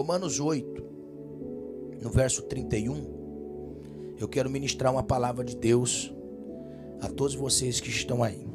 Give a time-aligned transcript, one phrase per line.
[0.00, 0.82] Romanos 8,
[2.00, 6.10] no verso 31, eu quero ministrar uma palavra de Deus
[7.02, 8.48] a todos vocês que estão aí.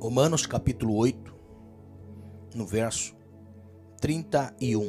[0.00, 1.36] Romanos capítulo 8,
[2.56, 3.14] no verso
[4.00, 4.82] 31.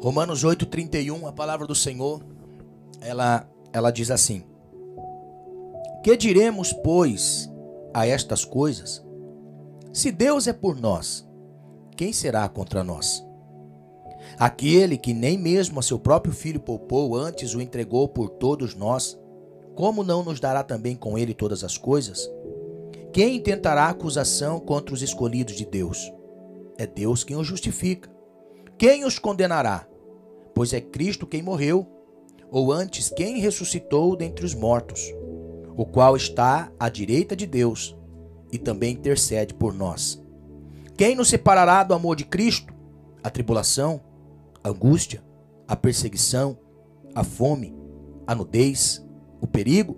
[0.00, 2.20] Romanos 8, 31, a palavra do Senhor,
[3.06, 4.42] ela, ela diz assim:
[6.02, 7.50] Que diremos, pois,
[7.94, 9.04] a estas coisas?
[9.92, 11.26] Se Deus é por nós,
[11.96, 13.24] quem será contra nós?
[14.38, 19.18] Aquele que nem mesmo a seu próprio filho poupou, antes o entregou por todos nós,
[19.74, 22.30] como não nos dará também com ele todas as coisas?
[23.12, 26.12] Quem intentará acusação contra os escolhidos de Deus?
[26.76, 28.10] É Deus quem os justifica.
[28.76, 29.86] Quem os condenará?
[30.54, 31.86] Pois é Cristo quem morreu,
[32.50, 35.12] ou antes, quem ressuscitou dentre os mortos,
[35.76, 37.96] o qual está à direita de Deus
[38.52, 40.22] e também intercede por nós.
[40.96, 42.72] Quem nos separará do amor de Cristo?
[43.22, 44.00] A tribulação,
[44.62, 45.22] a angústia,
[45.68, 46.58] a perseguição,
[47.14, 47.74] a fome,
[48.26, 49.04] a nudez,
[49.40, 49.96] o perigo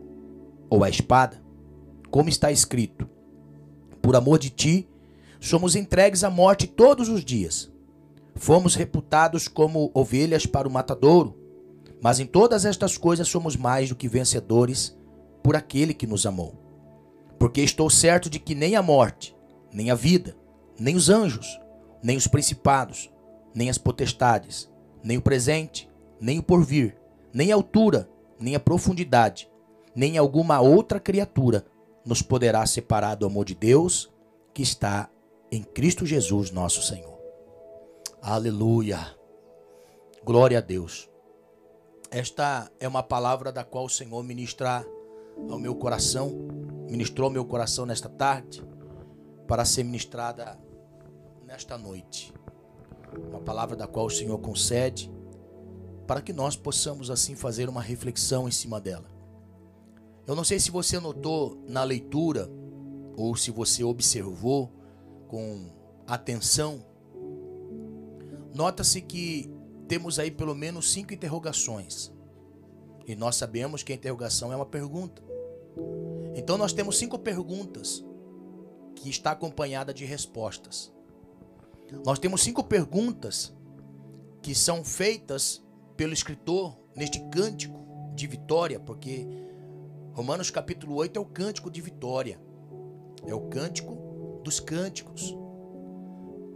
[0.68, 1.40] ou a espada?
[2.10, 3.08] Como está escrito:
[4.02, 4.88] Por amor de ti,
[5.38, 7.70] somos entregues à morte todos os dias.
[8.34, 11.37] Fomos reputados como ovelhas para o matadouro,
[12.02, 14.96] mas em todas estas coisas somos mais do que vencedores
[15.42, 16.54] por aquele que nos amou.
[17.38, 19.36] Porque estou certo de que nem a morte,
[19.72, 20.36] nem a vida,
[20.78, 21.58] nem os anjos,
[22.02, 23.10] nem os principados,
[23.54, 24.70] nem as potestades,
[25.02, 25.88] nem o presente,
[26.20, 26.96] nem o porvir,
[27.32, 29.50] nem a altura, nem a profundidade,
[29.94, 31.64] nem alguma outra criatura
[32.04, 34.12] nos poderá separar do amor de Deus
[34.54, 35.10] que está
[35.50, 37.18] em Cristo Jesus, nosso Senhor.
[38.20, 39.14] Aleluia.
[40.24, 41.08] Glória a Deus.
[42.10, 44.86] Esta é uma palavra da qual o Senhor ministra
[45.50, 46.30] ao meu coração,
[46.88, 48.64] ministrou ao meu coração nesta tarde,
[49.46, 50.58] para ser ministrada
[51.46, 52.32] nesta noite.
[53.28, 55.10] Uma palavra da qual o Senhor concede
[56.06, 59.04] para que nós possamos assim fazer uma reflexão em cima dela.
[60.26, 62.50] Eu não sei se você notou na leitura
[63.16, 64.72] ou se você observou
[65.26, 65.66] com
[66.06, 66.82] atenção.
[68.54, 69.50] Nota-se que
[69.88, 72.12] temos aí pelo menos cinco interrogações.
[73.06, 75.22] E nós sabemos que a interrogação é uma pergunta.
[76.34, 78.04] Então nós temos cinco perguntas
[78.94, 80.92] que está acompanhada de respostas.
[82.04, 83.54] Nós temos cinco perguntas
[84.42, 85.64] que são feitas
[85.96, 87.78] pelo escritor neste cântico
[88.14, 89.26] de vitória, porque
[90.12, 92.40] Romanos capítulo 8 é o cântico de vitória.
[93.26, 95.34] É o cântico dos cânticos.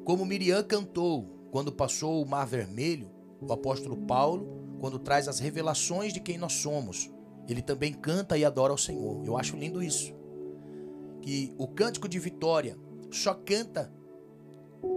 [0.05, 3.12] Como Miriam cantou quando passou o Mar Vermelho,
[3.49, 7.11] o apóstolo Paulo, quando traz as revelações de quem nós somos,
[7.49, 9.25] ele também canta e adora ao Senhor.
[9.25, 10.15] Eu acho lindo isso.
[11.21, 12.77] Que o cântico de vitória
[13.11, 13.93] só canta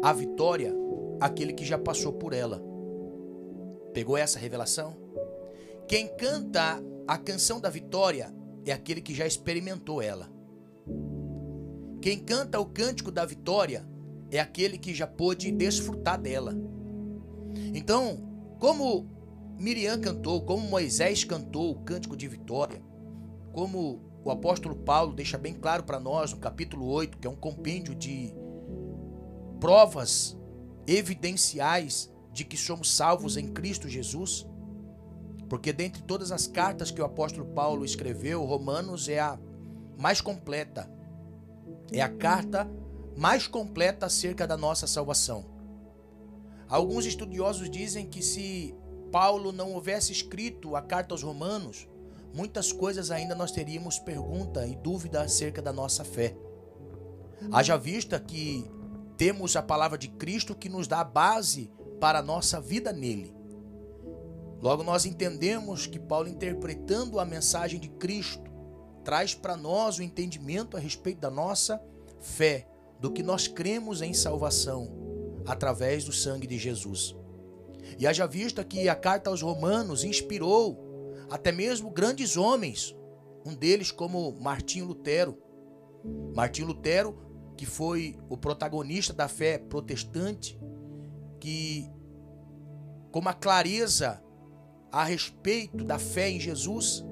[0.01, 0.73] a vitória
[1.19, 2.61] aquele que já passou por ela.
[3.93, 4.95] Pegou essa revelação?
[5.87, 8.33] Quem canta a canção da vitória
[8.65, 10.29] é aquele que já experimentou ela.
[12.01, 13.85] Quem canta o cântico da vitória
[14.31, 16.55] é aquele que já pôde desfrutar dela.
[17.73, 19.07] Então, como
[19.57, 22.81] Miriam cantou, como Moisés cantou o cântico de vitória,
[23.51, 27.35] como o apóstolo Paulo deixa bem claro para nós no capítulo 8, que é um
[27.35, 28.33] compêndio de
[29.59, 30.37] provas
[30.87, 34.45] evidenciais de que somos salvos em Cristo Jesus?
[35.47, 39.39] Porque dentre todas as cartas que o apóstolo Paulo escreveu, Romanos é a
[39.97, 40.89] mais completa.
[41.91, 42.69] É a carta
[43.15, 45.54] mais completa acerca da nossa salvação.
[46.67, 48.75] Alguns estudiosos dizem que se
[49.11, 51.87] Paulo não houvesse escrito a carta aos Romanos,
[52.33, 56.35] muitas coisas ainda nós teríamos pergunta e dúvida acerca da nossa fé.
[57.51, 58.69] Haja vista que
[59.15, 63.33] temos a palavra de Cristo que nos dá a base para a nossa vida nele.
[64.61, 68.51] Logo, nós entendemos que Paulo, interpretando a mensagem de Cristo,
[69.03, 71.79] traz para nós o entendimento a respeito da nossa
[72.19, 72.67] fé,
[72.99, 75.04] do que nós cremos em salvação
[75.45, 77.15] através do sangue de Jesus.
[77.97, 82.95] E haja vista que a carta aos Romanos inspirou até mesmo grandes homens,
[83.45, 85.37] um deles como Martinho Lutero.
[86.35, 87.17] Martinho Lutero,
[87.57, 90.59] que foi o protagonista da fé protestante,
[91.39, 91.89] que
[93.11, 94.21] com uma clareza
[94.91, 97.03] a respeito da fé em Jesus,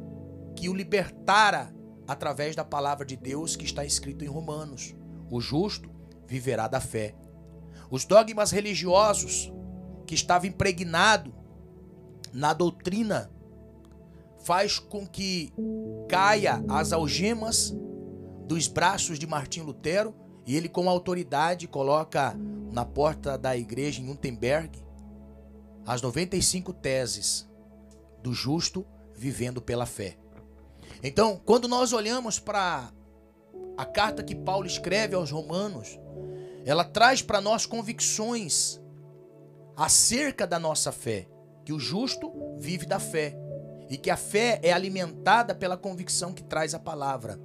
[0.56, 1.74] que o libertara
[2.08, 4.96] através da palavra de Deus que está escrito em Romanos.
[5.30, 5.90] O justo
[6.28, 7.16] viverá da fé.
[7.90, 9.52] Os dogmas religiosos
[10.06, 11.34] que estavam impregnados
[12.34, 13.32] na doutrina
[14.44, 15.54] faz com que
[16.10, 17.74] caia as algemas
[18.46, 20.14] dos braços de Martim Lutero
[20.46, 22.36] e ele com autoridade coloca
[22.72, 24.84] na porta da igreja em Gutenberg
[25.86, 27.50] as 95 teses
[28.22, 30.18] do justo vivendo pela fé.
[31.02, 32.92] Então, quando nós olhamos para
[33.78, 36.00] a carta que Paulo escreve aos Romanos,
[36.66, 38.82] ela traz para nós convicções
[39.76, 41.28] acerca da nossa fé,
[41.66, 43.36] que o justo vive da fé
[43.90, 47.40] e que a fé é alimentada pela convicção que traz a palavra.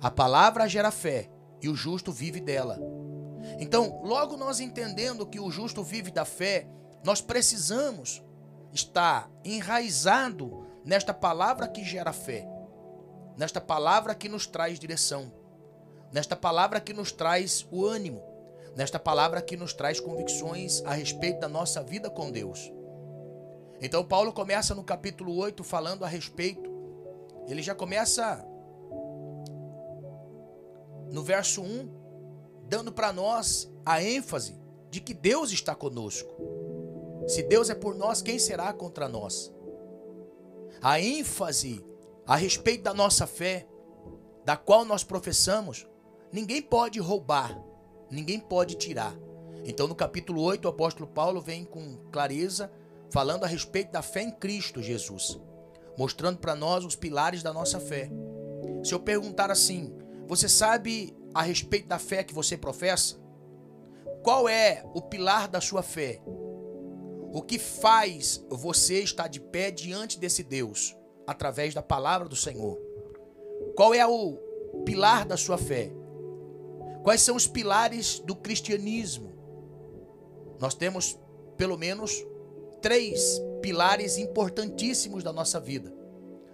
[0.00, 1.30] A palavra gera fé
[1.62, 2.78] e o justo vive dela.
[3.58, 6.66] Então, logo nós entendendo que o justo vive da fé,
[7.04, 8.22] nós precisamos
[8.72, 12.46] estar enraizado nesta palavra que gera fé,
[13.36, 15.32] nesta palavra que nos traz direção,
[16.14, 18.22] nesta palavra que nos traz o ânimo,
[18.76, 22.72] nesta palavra que nos traz convicções a respeito da nossa vida com Deus.
[23.82, 26.70] Então, Paulo começa no capítulo 8 falando a respeito,
[27.48, 28.46] ele já começa
[31.10, 31.90] no verso 1,
[32.68, 34.54] dando para nós a ênfase
[34.90, 36.30] de que Deus está conosco.
[37.26, 39.52] Se Deus é por nós, quem será contra nós?
[40.80, 41.84] A ênfase
[42.24, 43.66] a respeito da nossa fé,
[44.44, 45.88] da qual nós professamos,
[46.34, 47.56] ninguém pode roubar,
[48.10, 49.16] ninguém pode tirar.
[49.64, 52.72] Então, no capítulo 8, o apóstolo Paulo vem com clareza
[53.08, 55.40] falando a respeito da fé em Cristo Jesus,
[55.96, 58.10] mostrando para nós os pilares da nossa fé.
[58.82, 59.96] Se eu perguntar assim,
[60.26, 63.16] você sabe a respeito da fé que você professa?
[64.24, 66.20] Qual é o pilar da sua fé?
[67.32, 70.96] O que faz você estar de pé diante desse Deus?
[71.28, 72.76] Através da palavra do Senhor.
[73.76, 74.36] Qual é o
[74.84, 75.92] pilar da sua fé?
[77.04, 79.34] Quais são os pilares do cristianismo?
[80.58, 81.18] Nós temos
[81.54, 82.24] pelo menos
[82.80, 85.92] três pilares importantíssimos da nossa vida: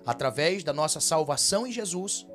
[0.05, 2.27] através da nossa salvação em Jesus,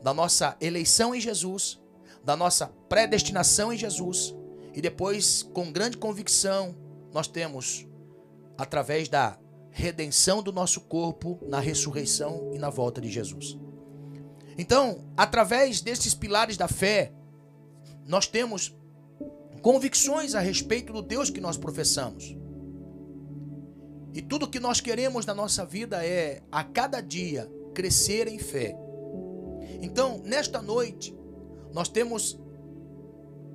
[0.00, 1.80] da nossa eleição em Jesus,
[2.24, 4.32] da nossa predestinação em Jesus,
[4.72, 6.72] e depois, com grande convicção,
[7.12, 7.84] nós temos
[8.56, 9.36] através da
[9.72, 13.58] redenção do nosso corpo na ressurreição e na volta de Jesus.
[14.56, 17.12] Então, através desses pilares da fé,
[18.06, 18.74] nós temos
[19.60, 22.36] convicções a respeito do Deus que nós professamos.
[24.14, 28.74] E tudo que nós queremos na nossa vida é, a cada dia, crescer em fé.
[29.82, 31.14] Então, nesta noite,
[31.72, 32.38] nós temos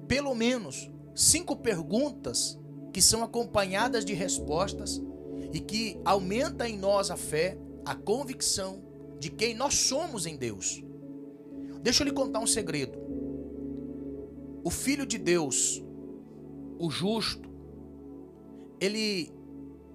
[0.07, 2.59] pelo menos cinco perguntas
[2.93, 5.01] que são acompanhadas de respostas
[5.53, 8.83] e que aumenta em nós a fé, a convicção
[9.19, 10.83] de quem nós somos em Deus.
[11.81, 13.00] Deixa eu lhe contar um segredo.
[14.63, 15.83] O Filho de Deus,
[16.77, 17.49] o justo,
[18.79, 19.31] ele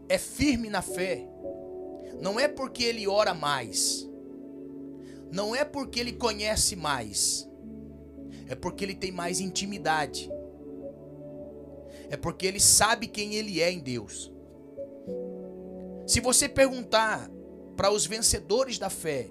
[0.08, 1.28] é firme na fé,
[2.20, 4.08] não é porque ele ora mais,
[5.32, 7.48] não é porque ele conhece mais,
[8.48, 10.30] é porque ele tem mais intimidade,
[12.08, 14.32] é porque ele sabe quem ele é em Deus.
[16.06, 17.28] Se você perguntar
[17.76, 19.28] para os vencedores da fé,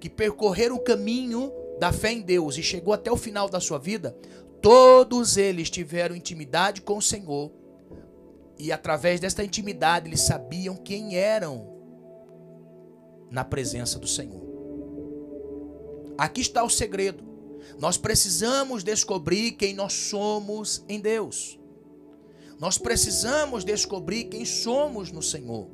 [0.00, 3.78] que percorreram o caminho da fé em Deus e chegou até o final da sua
[3.78, 4.16] vida,
[4.64, 7.52] todos eles tiveram intimidade com o Senhor
[8.58, 11.68] e através desta intimidade eles sabiam quem eram
[13.30, 14.42] na presença do Senhor.
[16.16, 17.22] Aqui está o segredo.
[17.78, 21.60] Nós precisamos descobrir quem nós somos em Deus.
[22.58, 25.68] Nós precisamos descobrir quem somos no Senhor.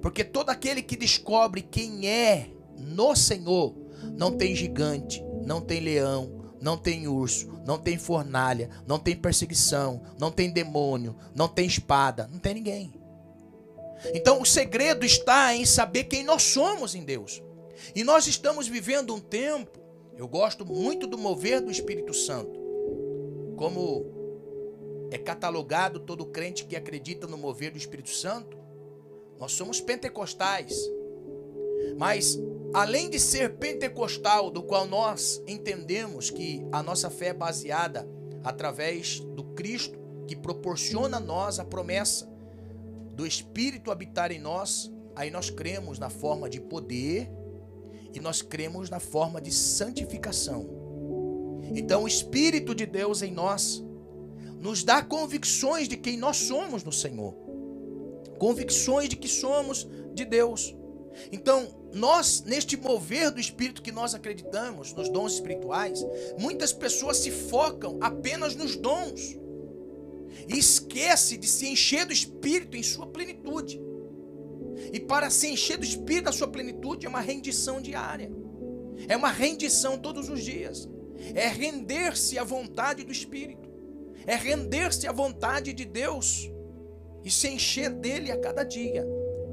[0.00, 3.76] Porque todo aquele que descobre quem é no Senhor,
[4.16, 10.02] não tem gigante, não tem leão, não tem urso, não tem fornalha, não tem perseguição,
[10.18, 12.92] não tem demônio, não tem espada, não tem ninguém.
[14.14, 17.42] Então o segredo está em saber quem nós somos em Deus.
[17.94, 19.78] E nós estamos vivendo um tempo,
[20.16, 22.60] eu gosto muito do mover do Espírito Santo.
[23.56, 24.06] Como
[25.10, 28.58] é catalogado todo crente que acredita no mover do Espírito Santo,
[29.38, 30.78] nós somos pentecostais.
[31.96, 32.38] Mas
[32.72, 38.08] além de ser pentecostal, do qual nós entendemos que a nossa fé é baseada
[38.44, 42.30] através do Cristo, que proporciona a nós a promessa
[43.14, 47.30] do Espírito habitar em nós, aí nós cremos na forma de poder
[48.14, 50.66] e nós cremos na forma de santificação.
[51.74, 53.84] Então, o Espírito de Deus em nós
[54.58, 57.34] nos dá convicções de quem nós somos no Senhor,
[58.38, 60.74] convicções de que somos de Deus.
[61.32, 66.04] Então, nós, neste mover do Espírito que nós acreditamos, nos dons espirituais,
[66.38, 69.36] muitas pessoas se focam apenas nos dons
[70.48, 73.80] e esquece de se encher do Espírito em sua plenitude.
[74.92, 78.30] E para se encher do Espírito da sua plenitude é uma rendição diária.
[79.08, 80.88] É uma rendição todos os dias.
[81.34, 83.68] É render-se à vontade do Espírito.
[84.26, 86.50] É render-se à vontade de Deus
[87.24, 89.06] e se encher dele a cada dia.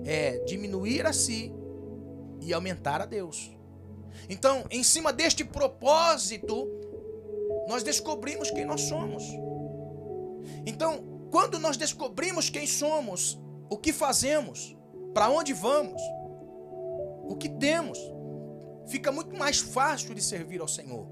[0.06, 1.54] É diminuir a si
[2.42, 3.52] e aumentar a Deus.
[4.30, 6.68] Então, em cima deste propósito,
[7.68, 9.24] nós descobrimos quem nós somos.
[10.66, 13.40] Então, quando nós descobrimos quem somos,
[13.70, 14.76] o que fazemos,
[15.14, 16.02] para onde vamos,
[17.24, 18.00] o que temos,
[18.88, 21.08] fica muito mais fácil de servir ao Senhor.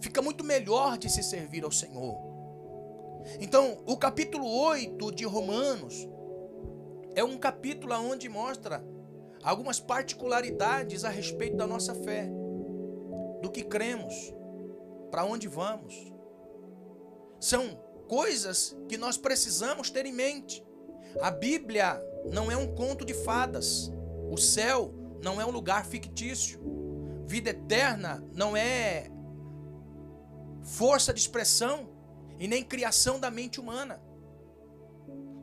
[0.00, 2.18] Fica muito melhor de se servir ao Senhor.
[3.40, 6.08] Então, o capítulo 8 de Romanos
[7.14, 8.84] é um capítulo onde mostra
[9.42, 12.30] algumas particularidades a respeito da nossa fé,
[13.42, 14.14] do que cremos,
[15.10, 15.94] para onde vamos.
[17.40, 20.64] São coisas que nós precisamos ter em mente.
[21.20, 22.00] A Bíblia
[22.30, 23.90] não é um conto de fadas.
[24.30, 26.60] O céu não é um lugar fictício.
[27.26, 29.10] Vida eterna não é
[30.62, 31.88] força de expressão
[32.38, 34.02] e nem criação da mente humana.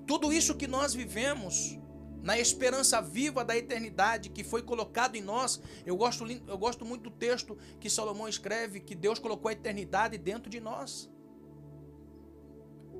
[0.07, 1.77] Tudo isso que nós vivemos
[2.23, 5.61] na esperança viva da eternidade que foi colocado em nós.
[5.85, 10.17] Eu gosto, eu gosto muito do texto que Salomão escreve, que Deus colocou a eternidade
[10.17, 11.09] dentro de nós.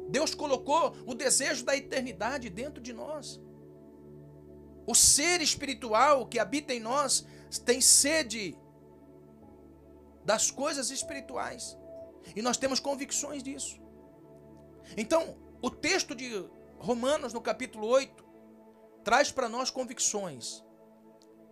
[0.10, 3.42] Deus colocou o desejo da eternidade dentro de nós.
[4.86, 7.26] O ser espiritual que habita em nós
[7.66, 8.58] tem sede
[10.24, 11.78] das coisas espirituais.
[12.36, 13.80] E nós temos convicções disso.
[14.96, 16.46] Então, o texto de
[16.79, 18.24] Romanos, no capítulo 8,
[19.03, 20.63] traz para nós convicções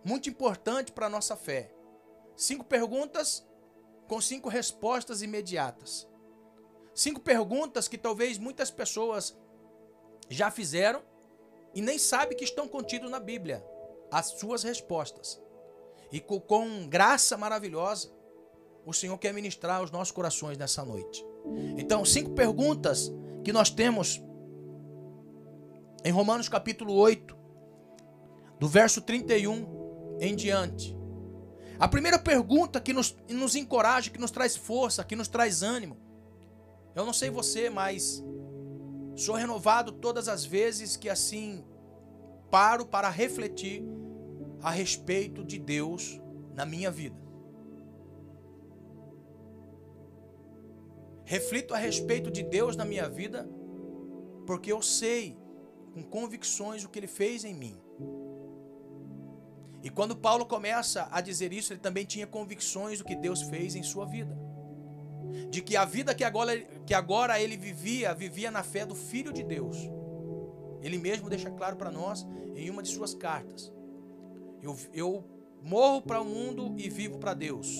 [0.04, 1.72] muito importante para a nossa fé.
[2.36, 3.44] Cinco perguntas
[4.06, 6.08] com cinco respostas imediatas.
[6.94, 9.36] Cinco perguntas que talvez muitas pessoas
[10.28, 11.02] já fizeram
[11.74, 13.64] e nem sabem que estão contidas na Bíblia,
[14.10, 15.42] as suas respostas.
[16.12, 18.12] E com, com graça maravilhosa,
[18.84, 21.26] o Senhor quer ministrar os nossos corações nessa noite.
[21.76, 23.12] Então, cinco perguntas
[23.44, 24.22] que nós temos
[26.06, 27.36] em Romanos capítulo 8,
[28.60, 30.96] do verso 31 em diante.
[31.80, 35.96] A primeira pergunta que nos, nos encoraja, que nos traz força, que nos traz ânimo.
[36.94, 38.24] Eu não sei você, mas
[39.16, 41.64] sou renovado todas as vezes que assim
[42.52, 43.82] paro para refletir
[44.62, 46.20] a respeito de Deus
[46.54, 47.20] na minha vida.
[51.24, 53.50] Reflito a respeito de Deus na minha vida
[54.46, 55.36] porque eu sei
[55.96, 57.74] com convicções o que ele fez em mim.
[59.82, 63.74] E quando Paulo começa a dizer isso, ele também tinha convicções do que Deus fez
[63.74, 64.36] em sua vida.
[65.48, 69.32] De que a vida que agora, que agora ele vivia, vivia na fé do Filho
[69.32, 69.78] de Deus.
[70.82, 73.72] Ele mesmo deixa claro para nós em uma de suas cartas.
[74.60, 75.24] Eu, eu
[75.62, 77.74] morro para o mundo e vivo para Deus.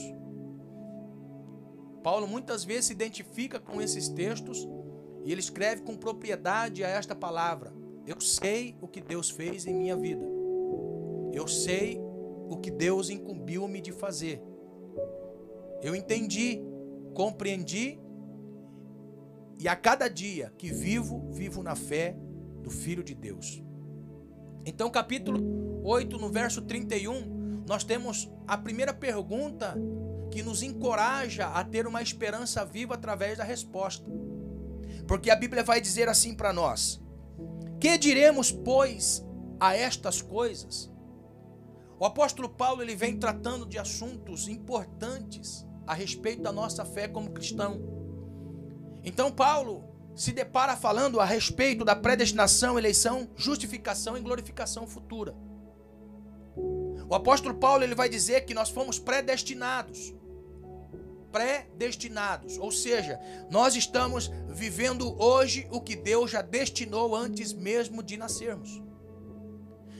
[2.02, 4.66] Paulo muitas vezes se identifica com esses textos
[5.22, 7.74] e ele escreve com propriedade a esta palavra:
[8.06, 10.24] Eu sei o que Deus fez em minha vida.
[11.32, 12.00] Eu sei
[12.48, 14.40] o que Deus incumbiu-me de fazer.
[15.82, 16.62] Eu entendi,
[17.14, 17.98] compreendi
[19.58, 22.16] e a cada dia que vivo, vivo na fé
[22.62, 23.62] do Filho de Deus.
[24.64, 29.76] Então, capítulo 8, no verso 31, nós temos a primeira pergunta
[30.30, 34.10] que nos encoraja a ter uma esperança viva através da resposta.
[35.06, 37.00] Porque a Bíblia vai dizer assim para nós:
[37.86, 39.24] Que diremos, pois,
[39.60, 40.90] a estas coisas?
[42.00, 47.30] O apóstolo Paulo ele vem tratando de assuntos importantes a respeito da nossa fé como
[47.30, 47.80] cristão.
[49.04, 49.84] Então Paulo
[50.16, 55.36] se depara falando a respeito da predestinação, eleição, justificação e glorificação futura.
[57.08, 60.12] O apóstolo Paulo ele vai dizer que nós fomos predestinados.
[61.32, 63.18] Predestinados, ou seja,
[63.50, 68.82] nós estamos vivendo hoje o que Deus já destinou antes mesmo de nascermos.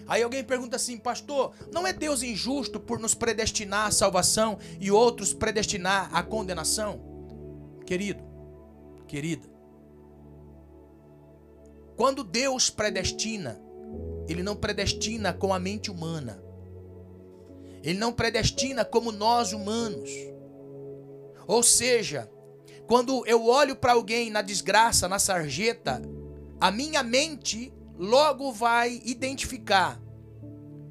[0.06, 4.90] Aí alguém pergunta assim, pastor, não é Deus injusto por nos predestinar à salvação e
[4.90, 7.00] outros predestinar à condenação?
[7.85, 8.23] Querido,
[9.09, 9.49] querida,
[11.97, 13.61] quando Deus predestina,
[14.28, 16.42] Ele não predestina com a mente humana.
[17.83, 20.11] Ele não predestina como nós humanos.
[21.46, 22.30] Ou seja,
[22.86, 26.02] quando eu olho para alguém na desgraça, na sarjeta,
[26.60, 30.00] a minha mente logo vai identificar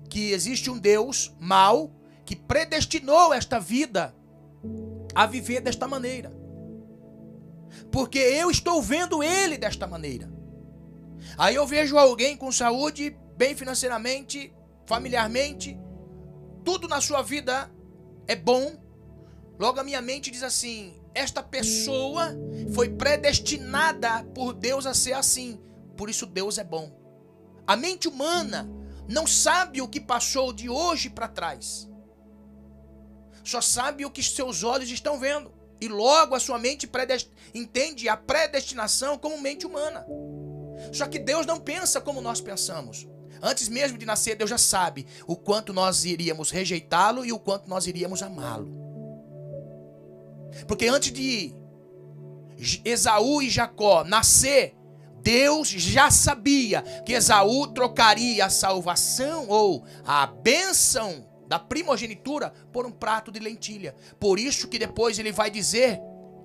[0.10, 1.92] que existe um Deus mau
[2.26, 4.16] que predestinou esta vida
[5.14, 6.32] a viver desta maneira.
[7.92, 10.32] Porque eu estou vendo ele desta maneira.
[11.38, 14.54] Aí eu vejo alguém com saúde bem financeiramente,
[14.86, 15.78] familiarmente,
[16.64, 17.72] tudo na sua vida
[18.28, 18.78] é bom.
[19.58, 22.36] Logo a minha mente diz assim: esta pessoa
[22.74, 25.60] foi predestinada por Deus a ser assim.
[25.96, 26.92] Por isso Deus é bom.
[27.66, 28.70] A mente humana
[29.08, 31.90] não sabe o que passou de hoje para trás.
[33.44, 35.54] Só sabe o que seus olhos estão vendo.
[35.80, 36.90] E logo a sua mente
[37.54, 40.06] entende a predestinação como mente humana.
[40.92, 43.08] Só que Deus não pensa como nós pensamos.
[43.42, 47.70] Antes mesmo de nascer, Deus já sabe o quanto nós iríamos rejeitá-lo e o quanto
[47.70, 48.85] nós iríamos amá-lo.
[50.68, 51.54] Porque antes de
[52.84, 54.76] Esaú e Jacó nascer,
[55.22, 62.92] Deus já sabia que Esaú trocaria a salvação ou a bênção da primogenitura por um
[62.92, 63.96] prato de lentilha.
[64.20, 66.00] Por isso que depois ele vai dizer: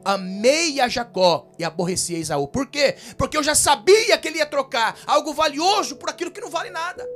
[0.04, 2.48] Amei a Jacó e aborreci a Esaú.
[2.48, 2.96] Por quê?
[3.18, 6.70] Porque eu já sabia que ele ia trocar algo valioso por aquilo que não vale
[6.70, 7.06] nada.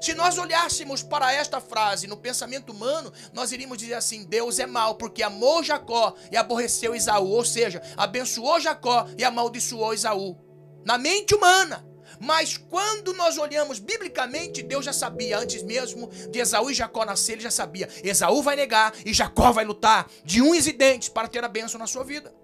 [0.00, 4.66] Se nós olhássemos para esta frase no pensamento humano, nós iríamos dizer assim: Deus é
[4.66, 10.36] mau porque amou Jacó e aborreceu Esaú, ou seja, abençoou Jacó e amaldiçoou Esaú.
[10.84, 11.86] Na mente humana.
[12.20, 17.32] Mas quando nós olhamos biblicamente, Deus já sabia, antes mesmo de Esaú e Jacó nascer,
[17.32, 21.28] ele já sabia: Esaú vai negar e Jacó vai lutar de unhas e dentes para
[21.28, 22.34] ter a bênção na sua vida.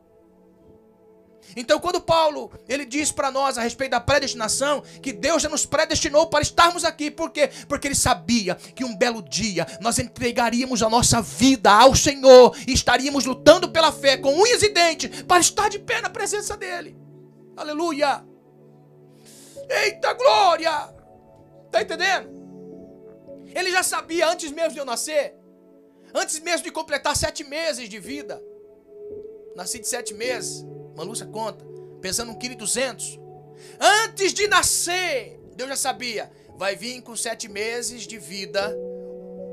[1.56, 5.64] Então, quando Paulo ele diz para nós a respeito da predestinação, que Deus já nos
[5.64, 7.50] predestinou para estarmos aqui, por quê?
[7.68, 12.72] Porque ele sabia que um belo dia nós entregaríamos a nossa vida ao Senhor e
[12.72, 16.96] estaríamos lutando pela fé com unhas e dentes para estar de pé na presença dele.
[17.56, 18.24] Aleluia!
[19.68, 20.92] Eita glória!
[21.70, 22.34] Tá entendendo?
[23.54, 25.36] Ele já sabia antes mesmo de eu nascer,
[26.12, 28.42] antes mesmo de completar sete meses de vida.
[29.54, 30.64] Nasci de sete meses.
[30.96, 31.64] Manúcia conta,
[32.00, 33.24] pesando 1,2 kg.
[33.80, 38.74] Antes de nascer, Deus já sabia, vai vir com sete meses de vida.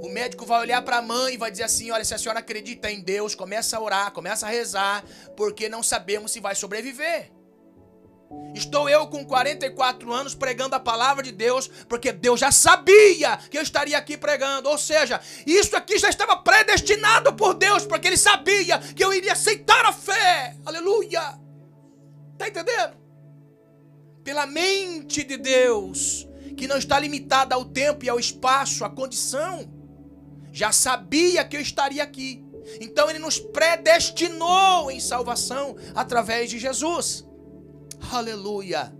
[0.01, 2.39] O médico vai olhar para a mãe e vai dizer assim: olha, se a senhora
[2.39, 5.03] acredita em Deus, começa a orar, começa a rezar,
[5.35, 7.31] porque não sabemos se vai sobreviver.
[8.53, 13.57] Estou eu com 44 anos pregando a palavra de Deus, porque Deus já sabia que
[13.57, 14.69] eu estaria aqui pregando.
[14.69, 19.33] Ou seja, isso aqui já estava predestinado por Deus, porque Ele sabia que eu iria
[19.33, 20.55] aceitar a fé.
[20.65, 21.39] Aleluia!
[22.33, 22.97] Está entendendo?
[24.23, 29.71] Pela mente de Deus, que não está limitada ao tempo e ao espaço, à condição,
[30.51, 32.43] já sabia que eu estaria aqui.
[32.79, 37.25] Então Ele nos predestinou em salvação através de Jesus.
[38.09, 38.93] Aleluia.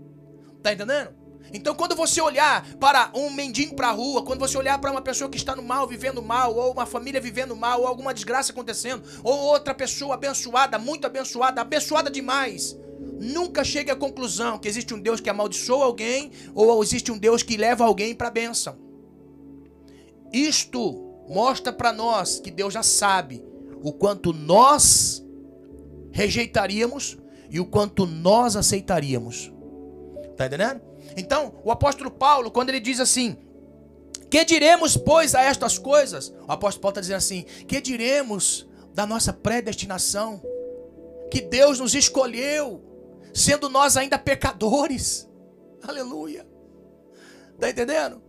[0.62, 1.22] Tá entendendo?
[1.52, 5.02] Então, quando você olhar para um mendigo para a rua, quando você olhar para uma
[5.02, 8.52] pessoa que está no mal, vivendo mal, ou uma família vivendo mal, ou alguma desgraça
[8.52, 12.76] acontecendo, ou outra pessoa abençoada, muito abençoada, abençoada demais,
[13.20, 17.42] nunca chegue à conclusão que existe um Deus que amaldiçoa alguém, ou existe um Deus
[17.42, 18.78] que leva alguém para a bênção.
[20.32, 23.44] Isto mostra para nós que Deus já sabe
[23.82, 25.22] o quanto nós
[26.12, 27.18] rejeitaríamos
[27.52, 29.52] e o quanto nós aceitaríamos.
[30.38, 30.80] Tá entendendo?
[31.18, 33.36] Então, o apóstolo Paulo, quando ele diz assim:
[34.30, 36.30] Que diremos, pois, a estas coisas?
[36.48, 40.42] O apóstolo Paulo está dizendo assim: Que diremos da nossa predestinação?
[41.30, 42.82] Que Deus nos escolheu,
[43.34, 45.28] sendo nós ainda pecadores.
[45.86, 46.48] Aleluia.
[47.60, 48.22] Tá entendendo?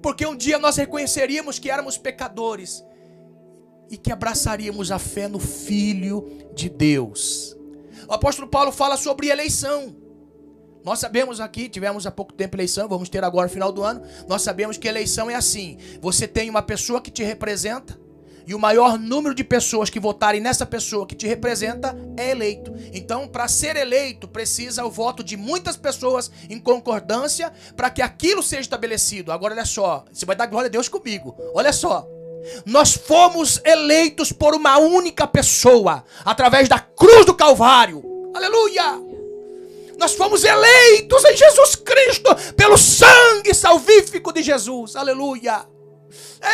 [0.00, 2.84] Porque um dia nós reconheceríamos que éramos pecadores
[3.90, 7.53] e que abraçaríamos a fé no Filho de Deus.
[8.08, 9.96] O apóstolo Paulo fala sobre eleição.
[10.84, 14.02] Nós sabemos aqui, tivemos há pouco tempo eleição, vamos ter agora final do ano.
[14.28, 17.98] Nós sabemos que eleição é assim: você tem uma pessoa que te representa,
[18.46, 22.74] e o maior número de pessoas que votarem nessa pessoa que te representa é eleito.
[22.92, 28.42] Então, para ser eleito, precisa o voto de muitas pessoas em concordância para que aquilo
[28.42, 29.32] seja estabelecido.
[29.32, 31.34] Agora, olha só, você vai dar glória a Deus comigo.
[31.54, 32.06] Olha só,
[32.64, 38.02] nós fomos eleitos por uma única pessoa, através da cruz do Calvário.
[38.34, 39.00] Aleluia!
[39.98, 44.96] Nós fomos eleitos em Jesus Cristo pelo sangue salvífico de Jesus.
[44.96, 45.66] Aleluia!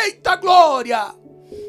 [0.05, 1.13] Eita glória!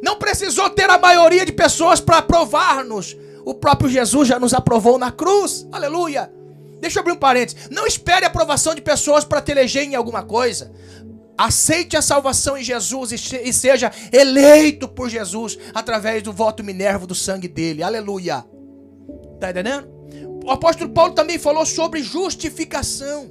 [0.03, 3.17] Não precisou ter a maioria de pessoas para aprovar-nos.
[3.45, 5.67] O próprio Jesus já nos aprovou na cruz.
[5.73, 6.31] Aleluia!
[6.81, 7.69] Deixa eu abrir um parênteses.
[7.71, 10.73] Não espere a aprovação de pessoas para te eleger em alguma coisa.
[11.37, 17.15] Aceite a salvação em Jesus e seja eleito por Jesus através do voto minervo do
[17.15, 17.83] sangue dele.
[17.83, 18.45] Aleluia.
[19.41, 19.89] Tá entendendo?
[20.45, 23.31] O apóstolo Paulo também falou sobre justificação.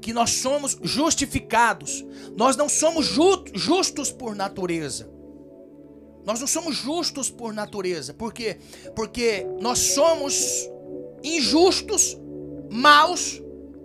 [0.00, 2.04] Que nós somos justificados.
[2.36, 3.06] Nós não somos
[3.54, 5.10] justos por natureza.
[6.24, 8.12] Nós não somos justos por natureza.
[8.12, 8.58] Por quê?
[8.94, 10.68] Porque nós somos
[11.22, 12.16] injustos,
[12.70, 13.42] maus,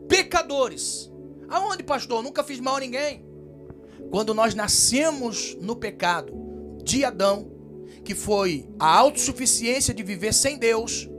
[0.08, 1.12] pecadores.
[1.50, 2.24] Aonde, pastor?
[2.24, 3.26] nunca fiz mal a ninguém.
[4.10, 6.34] Quando nós nascemos no pecado
[6.84, 7.52] de Adão,
[8.04, 11.10] que foi a autossuficiência de viver sem Deus,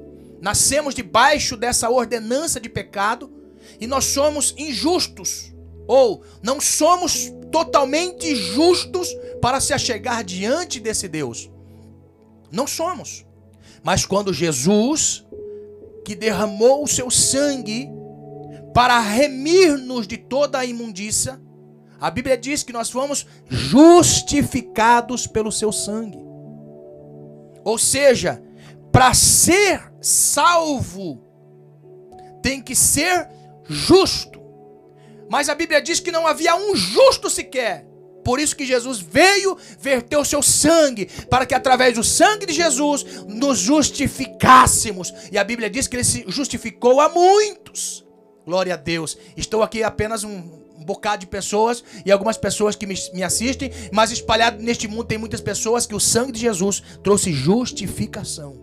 [0.41, 3.33] nascemos debaixo dessa ordenança de pecado
[3.81, 5.53] e nós somos injustos,
[5.87, 9.09] ou não somos totalmente justos
[9.41, 11.51] para se achegar diante desse Deus.
[12.51, 13.25] Não somos.
[13.83, 15.25] Mas quando Jesus,
[16.05, 17.89] que derramou o seu sangue
[18.77, 21.41] para remir-nos de toda a imundícia,
[21.99, 26.19] a Bíblia diz que nós fomos justificados pelo seu sangue.
[27.65, 28.43] Ou seja,
[28.93, 31.25] para ser salvo,
[32.43, 33.27] tem que ser
[33.65, 34.43] justo.
[35.31, 37.87] Mas a Bíblia diz que não havia um justo sequer.
[38.23, 42.53] Por isso que Jesus veio verter o seu sangue, para que através do sangue de
[42.53, 45.15] Jesus nos justificássemos.
[45.33, 48.06] E a Bíblia diz que ele se justificou a muitos.
[48.47, 49.19] Glória a Deus.
[49.37, 54.11] Estou aqui apenas um, bocado de pessoas e algumas pessoas que me, me assistem, mas
[54.11, 58.57] espalhado neste mundo tem muitas pessoas que o sangue de Jesus trouxe justificação.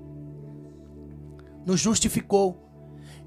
[1.66, 2.58] Nos justificou.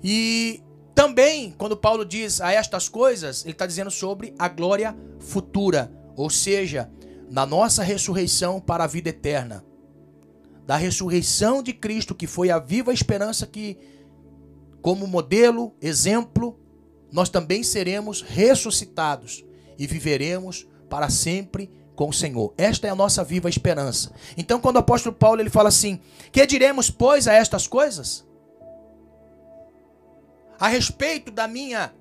[0.03, 0.63] E
[0.95, 6.31] também, quando Paulo diz a estas coisas, ele está dizendo sobre a glória futura ou
[6.31, 6.91] seja,
[7.31, 9.63] na nossa ressurreição para a vida eterna.
[10.67, 13.79] Da ressurreição de Cristo, que foi a viva esperança que,
[14.87, 16.61] como modelo, exemplo,
[17.11, 19.45] nós também seremos ressuscitados
[19.77, 22.55] e viveremos para sempre com o Senhor.
[22.57, 24.13] Esta é a nossa viva esperança.
[24.37, 28.25] Então, quando o apóstolo Paulo ele fala assim: "Que diremos, pois, a estas coisas?"
[30.57, 31.93] A respeito da minha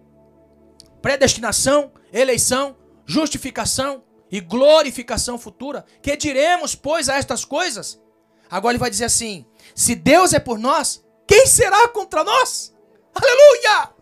[1.02, 5.84] predestinação, eleição, justificação e glorificação futura.
[6.04, 8.00] Que diremos, pois, a estas coisas?
[8.48, 9.44] Agora ele vai dizer assim:
[9.74, 12.75] se Deus é por nós, quem será contra nós?
[13.16, 13.96] Aleluia!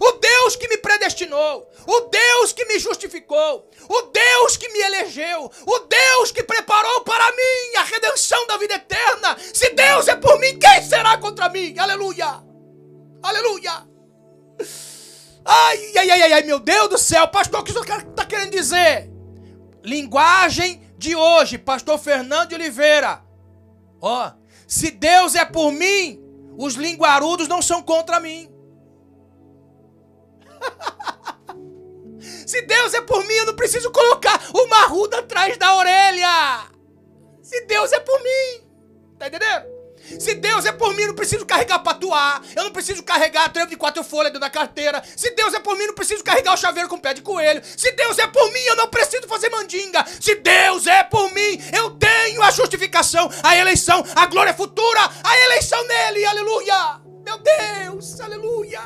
[0.00, 5.50] O Deus que me predestinou, o Deus que me justificou, o Deus que me elegeu,
[5.66, 9.36] o Deus que preparou para mim a redenção da vida eterna.
[9.52, 11.78] Se Deus é por mim, quem será contra mim?
[11.78, 12.42] Aleluia!
[13.22, 13.86] Aleluia!
[15.44, 18.52] Ai, ai, ai, ai, meu Deus do céu, pastor, o que o senhor está querendo
[18.52, 19.10] dizer?
[19.84, 23.22] Linguagem de hoje, pastor Fernando de Oliveira.
[24.00, 24.30] Ó,
[24.66, 26.21] se Deus é por mim,
[26.56, 28.50] os linguarudos não são contra mim.
[32.46, 36.70] se Deus é por mim, eu não preciso colocar uma ruda atrás da orelha.
[37.42, 38.68] Se Deus é por mim.
[39.18, 39.71] Tá entendendo?
[40.18, 42.40] Se Deus é por mim, não preciso carregar patuá.
[42.54, 45.02] Eu não preciso carregar trevo de quatro folhas dentro da carteira.
[45.16, 47.62] Se Deus é por mim, não preciso carregar o chaveiro com pé de coelho.
[47.76, 50.04] Se Deus é por mim, eu não preciso fazer mandinga.
[50.20, 55.38] Se Deus é por mim, eu tenho a justificação, a eleição, a glória futura, a
[55.40, 56.24] eleição nele.
[56.24, 57.00] Aleluia!
[57.24, 58.20] Meu Deus!
[58.20, 58.80] Aleluia!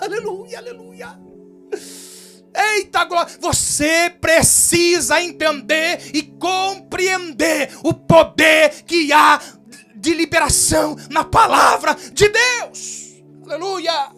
[0.00, 0.58] Aleluia!
[0.58, 1.18] Aleluia!
[2.54, 3.36] Eita glória!
[3.40, 9.38] Você precisa entender e compreender o poder que há
[10.06, 13.24] de liberação na palavra de Deus.
[13.44, 14.12] Aleluia!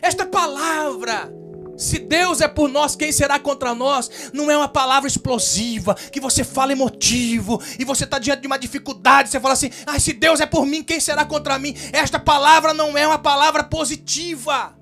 [0.00, 1.30] Esta palavra,
[1.76, 4.30] se Deus é por nós, quem será contra nós?
[4.32, 8.58] Não é uma palavra explosiva, que você fala emotivo, e você está diante de uma
[8.58, 11.76] dificuldade, você fala assim: ah, se Deus é por mim, quem será contra mim?
[11.92, 14.74] Esta palavra não é uma palavra positiva,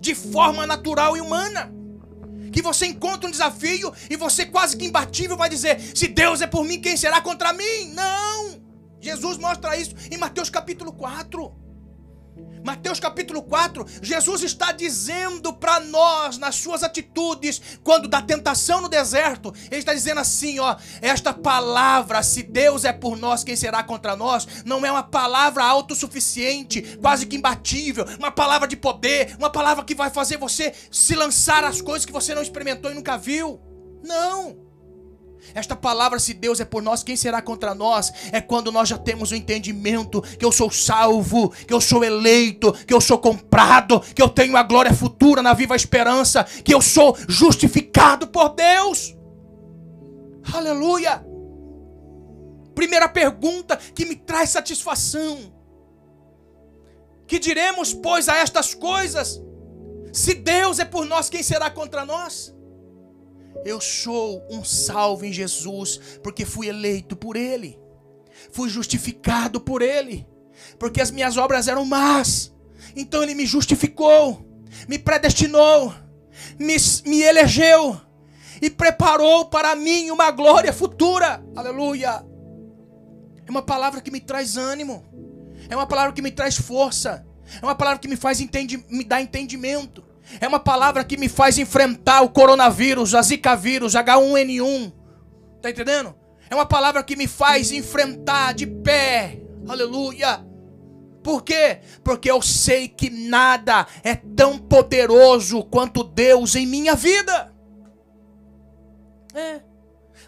[0.00, 1.72] de forma natural e humana
[2.54, 6.46] que você encontra um desafio e você quase que imbatível vai dizer: se Deus é
[6.46, 7.92] por mim, quem será contra mim?
[7.92, 8.62] Não!
[9.00, 11.63] Jesus mostra isso em Mateus capítulo 4.
[12.64, 18.88] Mateus capítulo 4, Jesus está dizendo para nós, nas suas atitudes, quando da tentação no
[18.88, 23.82] deserto, ele está dizendo assim: ó, esta palavra, se Deus é por nós, quem será
[23.82, 24.48] contra nós?
[24.64, 29.94] Não é uma palavra autossuficiente, quase que imbatível, uma palavra de poder, uma palavra que
[29.94, 33.60] vai fazer você se lançar às coisas que você não experimentou e nunca viu.
[34.02, 34.63] Não.
[35.52, 38.12] Esta palavra, se Deus é por nós, quem será contra nós?
[38.32, 42.72] É quando nós já temos o entendimento que eu sou salvo, que eu sou eleito,
[42.86, 46.80] que eu sou comprado, que eu tenho a glória futura na viva esperança, que eu
[46.80, 49.14] sou justificado por Deus.
[50.52, 51.24] Aleluia!
[52.74, 55.52] Primeira pergunta que me traz satisfação.
[57.26, 59.42] Que diremos, pois, a estas coisas?
[60.12, 62.53] Se Deus é por nós, quem será contra nós?
[63.64, 67.78] Eu sou um salvo em Jesus, porque fui eleito por Ele,
[68.52, 70.26] fui justificado por Ele,
[70.78, 72.54] porque as minhas obras eram más,
[72.94, 74.44] então Ele me justificou,
[74.88, 75.94] me predestinou,
[76.58, 78.00] me, me elegeu
[78.60, 81.44] e preparou para mim uma glória futura.
[81.56, 82.24] Aleluia!
[83.46, 85.04] É uma palavra que me traz ânimo,
[85.68, 87.26] é uma palavra que me traz força.
[87.60, 90.03] É uma palavra que me faz entendi, me dá entendimento.
[90.40, 94.92] É uma palavra que me faz enfrentar o coronavírus, a Zika vírus, H1N1.
[95.60, 96.14] Tá entendendo?
[96.50, 99.40] É uma palavra que me faz enfrentar de pé.
[99.68, 100.44] Aleluia.
[101.22, 101.80] Por quê?
[102.02, 107.52] Porque eu sei que nada é tão poderoso quanto Deus em minha vida.
[109.34, 109.62] É.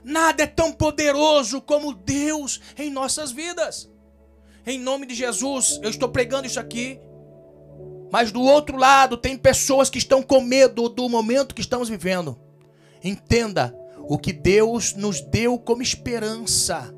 [0.03, 3.91] Nada é tão poderoso como Deus em nossas vidas.
[4.67, 6.99] Em nome de Jesus, eu estou pregando isso aqui.
[8.17, 12.35] Mas do outro lado, tem pessoas que estão com medo do momento que estamos vivendo.
[13.05, 16.95] Entenda o que Deus nos deu como esperança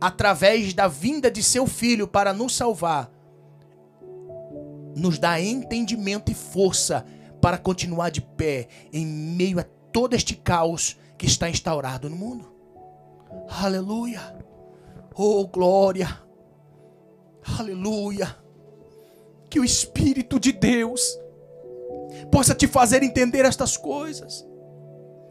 [0.00, 3.10] através da vinda de seu filho para nos salvar,
[4.94, 7.04] nos dá entendimento e força
[7.40, 12.52] para continuar de pé em meio a todo este caos que está instaurado no mundo.
[13.48, 14.20] Aleluia!
[15.12, 16.22] Oh, glória!
[17.58, 18.46] Aleluia!
[19.50, 21.18] Que o Espírito de Deus
[22.30, 24.46] possa te fazer entender estas coisas.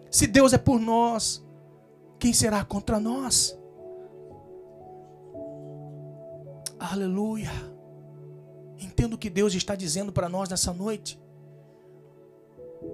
[0.10, 1.46] Se Deus é por nós,
[2.20, 3.58] quem será contra nós?
[6.80, 7.52] Aleluia.
[8.80, 11.20] Entendo o que Deus está dizendo para nós nessa noite.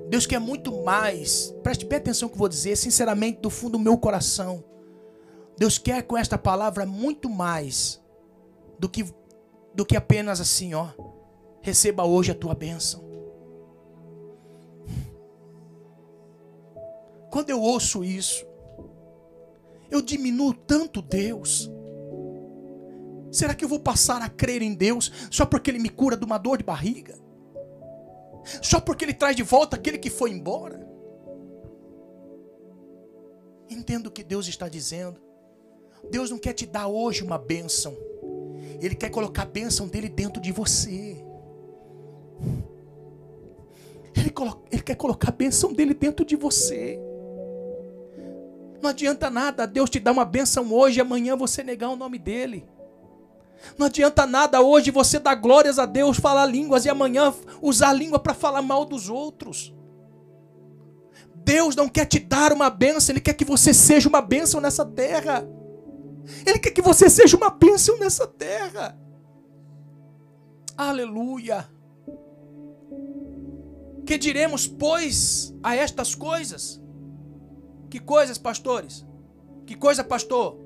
[0.09, 1.53] Deus quer muito mais.
[1.61, 4.63] Preste bem atenção no que eu vou dizer, sinceramente, do fundo do meu coração.
[5.57, 8.01] Deus quer com esta palavra muito mais
[8.79, 9.05] do que,
[9.73, 10.89] do que apenas assim, ó.
[11.63, 13.01] Receba hoje a tua bênção.
[17.31, 18.45] Quando eu ouço isso,
[19.89, 21.71] eu diminuo tanto Deus.
[23.31, 26.25] Será que eu vou passar a crer em Deus só porque Ele me cura de
[26.25, 27.17] uma dor de barriga?
[28.61, 30.85] Só porque Ele traz de volta aquele que foi embora?
[33.69, 35.19] Entendo o que Deus está dizendo.
[36.11, 37.95] Deus não quer te dar hoje uma bênção.
[38.81, 41.32] Ele quer colocar a bênção dele dentro de você.
[44.15, 44.33] Ele,
[44.71, 46.99] ele quer colocar a bênção dele dentro de você.
[48.81, 52.19] Não adianta nada Deus te dar uma bênção hoje e amanhã você negar o nome
[52.19, 52.67] dele.
[53.77, 57.93] Não adianta nada hoje você dar glórias a Deus, falar línguas e amanhã usar a
[57.93, 59.73] língua para falar mal dos outros.
[61.33, 64.85] Deus não quer te dar uma bênção, Ele quer que você seja uma bênção nessa
[64.85, 65.47] terra.
[66.45, 68.97] Ele quer que você seja uma bênção nessa terra.
[70.77, 71.69] Aleluia.
[74.05, 76.81] Que diremos, pois, a estas coisas?
[77.89, 79.05] Que coisas, pastores?
[79.65, 80.57] Que coisa, pastor?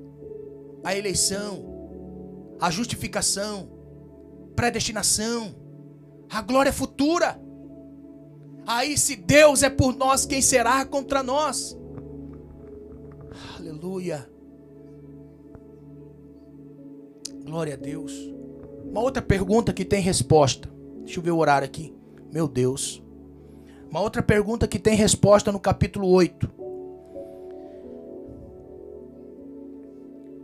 [0.83, 3.69] A eleição, a justificação,
[4.55, 5.55] predestinação,
[6.29, 7.39] a glória futura.
[8.65, 11.77] Aí, se Deus é por nós, quem será contra nós?
[13.57, 14.29] Aleluia.
[17.45, 18.11] Glória a Deus.
[18.83, 20.69] Uma outra pergunta que tem resposta.
[21.03, 21.93] Deixa eu ver o horário aqui.
[22.33, 23.01] Meu Deus.
[23.89, 26.49] Uma outra pergunta que tem resposta no capítulo 8.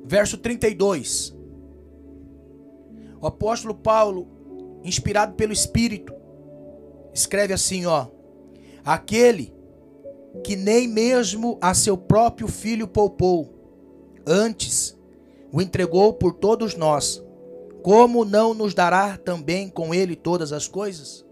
[0.05, 1.35] Verso 32.
[3.19, 4.27] O apóstolo Paulo,
[4.83, 6.13] inspirado pelo Espírito,
[7.13, 8.07] escreve assim, ó:
[8.83, 9.53] Aquele
[10.43, 13.53] que nem mesmo a seu próprio filho poupou,
[14.25, 14.97] antes
[15.51, 17.23] o entregou por todos nós,
[17.83, 21.25] como não nos dará também com ele todas as coisas?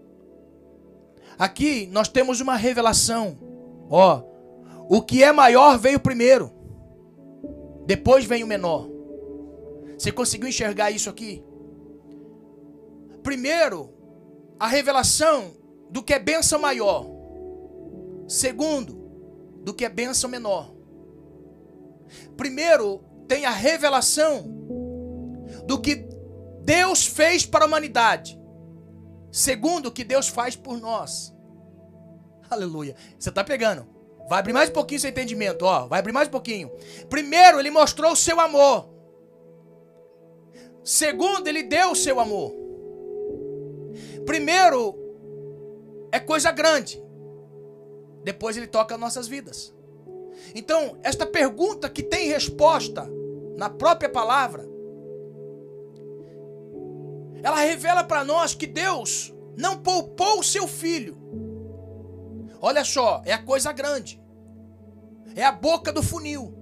[1.38, 3.38] Aqui nós temos uma revelação.
[3.88, 4.22] Ó,
[4.88, 6.52] o que é maior veio primeiro.
[7.86, 8.88] Depois vem o menor.
[9.98, 11.44] Você conseguiu enxergar isso aqui?
[13.22, 13.92] Primeiro,
[14.58, 15.52] a revelação
[15.90, 17.06] do que é bênção maior.
[18.26, 18.94] Segundo,
[19.62, 20.74] do que é bênção menor.
[22.36, 24.44] Primeiro, tem a revelação
[25.66, 26.06] do que
[26.64, 28.38] Deus fez para a humanidade.
[29.32, 31.34] Segundo, o que Deus faz por nós.
[32.50, 32.94] Aleluia.
[33.18, 33.86] Você está pegando?
[34.28, 35.86] Vai abrir mais um pouquinho seu entendimento, ó.
[35.86, 36.70] Vai abrir mais um pouquinho.
[37.08, 38.90] Primeiro, ele mostrou o seu amor.
[40.84, 42.52] Segundo, ele deu o seu amor.
[44.26, 44.98] Primeiro
[46.12, 47.02] é coisa grande.
[48.22, 49.74] Depois ele toca nossas vidas.
[50.54, 53.08] Então, esta pergunta que tem resposta
[53.56, 54.68] na própria palavra,
[57.42, 61.16] ela revela para nós que Deus não poupou o seu filho.
[62.60, 64.22] Olha só, é a coisa grande.
[65.34, 66.54] É a boca do funil.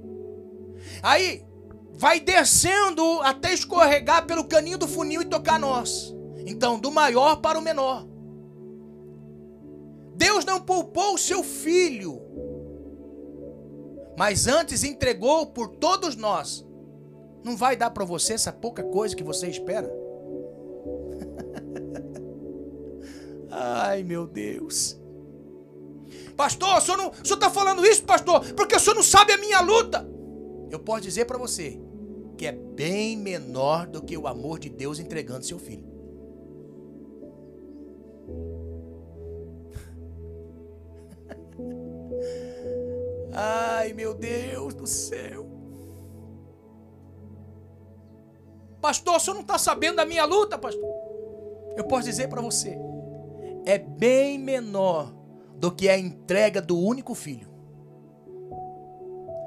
[1.03, 1.45] Aí
[1.93, 6.15] vai descendo até escorregar pelo caninho do funil e tocar nós.
[6.47, 8.07] Então, do maior para o menor.
[10.15, 12.21] Deus não poupou o seu filho,
[14.19, 16.67] mas antes entregou por todos nós.
[17.45, 20.00] Não vai dar para você essa pouca coisa que você espera?
[23.63, 24.99] Ai, meu Deus.
[26.35, 30.09] Pastor, o senhor está falando isso, pastor, porque o senhor não sabe a minha luta.
[30.71, 31.79] Eu posso dizer para você
[32.39, 35.85] que é bem menor do que o amor de Deus entregando seu filho.
[43.35, 45.47] Ai, meu Deus do céu.
[48.81, 50.89] Pastor, o senhor não está sabendo da minha luta, pastor?
[51.77, 52.75] Eu posso dizer para você,
[53.67, 55.15] é bem menor
[55.57, 57.51] do que a entrega do único filho.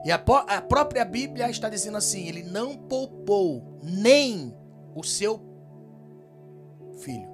[0.06, 4.56] E a, a, própria Bíblia está dizendo assim: ele não poupou nem
[4.93, 5.41] o seu
[6.99, 7.32] filho.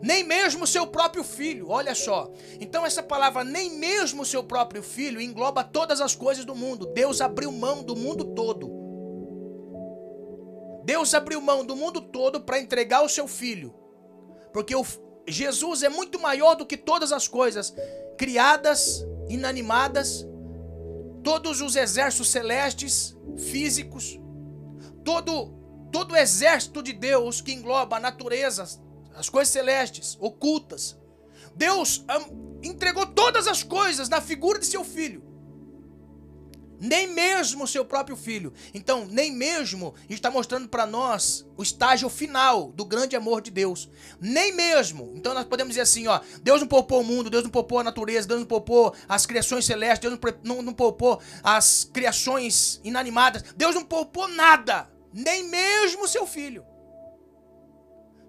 [0.00, 2.30] Nem mesmo o seu próprio filho, olha só.
[2.60, 6.86] Então, essa palavra, nem mesmo o seu próprio filho, engloba todas as coisas do mundo.
[6.86, 8.70] Deus abriu mão do mundo todo.
[10.84, 13.81] Deus abriu mão do mundo todo para entregar o seu filho.
[14.52, 14.84] Porque o,
[15.26, 17.74] Jesus é muito maior do que todas as coisas
[18.18, 20.26] criadas, inanimadas,
[21.22, 24.18] todos os exércitos celestes, físicos,
[25.04, 25.60] todo
[25.90, 28.66] todo o exército de Deus que engloba a natureza,
[29.14, 30.98] as coisas celestes, ocultas.
[31.54, 32.02] Deus
[32.62, 35.31] entregou todas as coisas na figura de seu filho
[36.82, 38.52] nem mesmo seu próprio filho.
[38.74, 43.88] Então, nem mesmo está mostrando para nós o estágio final do grande amor de Deus.
[44.20, 45.12] Nem mesmo.
[45.14, 47.84] Então, nós podemos dizer assim, ó, Deus não poupou o mundo, Deus não poupou a
[47.84, 53.44] natureza, Deus não poupou as criações celestes, Deus não, não, não poupou as criações inanimadas.
[53.56, 56.66] Deus não poupou nada, nem mesmo seu filho.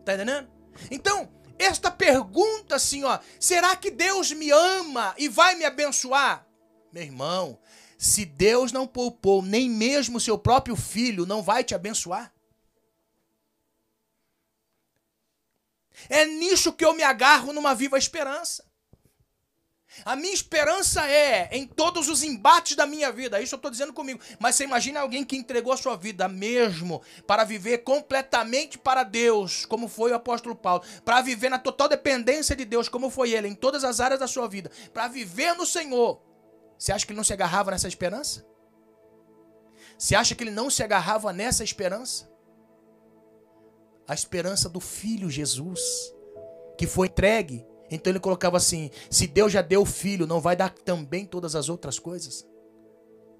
[0.05, 0.47] Tá entendendo?
[0.91, 6.45] Então, esta pergunta assim, ó, será que Deus me ama e vai me abençoar?
[6.93, 7.57] Meu irmão,
[8.03, 12.33] se Deus não poupou nem mesmo seu próprio filho, não vai te abençoar?
[16.09, 18.65] É nisso que eu me agarro numa viva esperança.
[20.03, 23.39] A minha esperança é em todos os embates da minha vida.
[23.39, 24.19] Isso eu estou dizendo comigo.
[24.37, 29.65] Mas você imagina alguém que entregou a sua vida mesmo para viver completamente para Deus,
[29.65, 33.47] como foi o apóstolo Paulo, para viver na total dependência de Deus, como foi ele,
[33.47, 36.32] em todas as áreas da sua vida, para viver no Senhor.
[36.83, 38.45] Você acha que ele não se agarrava nessa esperança?
[39.97, 42.29] Você acha que ele não se agarrava nessa esperança?
[44.05, 45.79] A esperança do filho Jesus,
[46.77, 47.65] que foi entregue.
[47.89, 51.55] Então ele colocava assim: se Deus já deu o filho, não vai dar também todas
[51.55, 52.45] as outras coisas?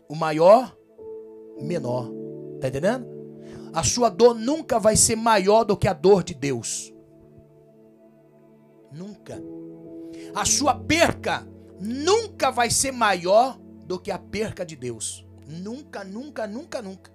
[0.08, 0.74] O maior,
[1.62, 2.10] menor.
[2.62, 3.06] Tá entendendo?
[3.74, 6.94] A sua dor nunca vai ser maior do que a dor de Deus.
[8.90, 9.38] Nunca.
[10.34, 11.46] A sua perca
[11.84, 15.26] nunca vai ser maior do que a perca de Deus.
[15.48, 17.12] Nunca, nunca, nunca, nunca.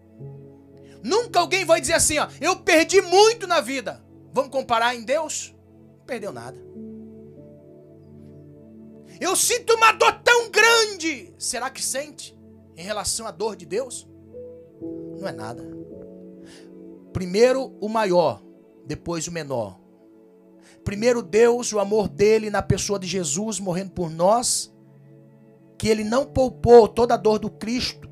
[1.03, 4.05] Nunca alguém vai dizer assim, ó, eu perdi muito na vida.
[4.33, 5.55] Vamos comparar em Deus?
[5.99, 6.59] Não perdeu nada.
[9.21, 11.35] Eu sinto uma dor tão grande.
[11.39, 12.39] Será que sente
[12.77, 14.07] em relação à dor de Deus?
[15.19, 15.65] Não é nada.
[17.13, 18.43] Primeiro o maior,
[18.85, 19.81] depois o menor.
[20.85, 24.73] Primeiro Deus, o amor dele na pessoa de Jesus morrendo por nós,
[25.77, 28.09] que ele não poupou toda a dor do Cristo,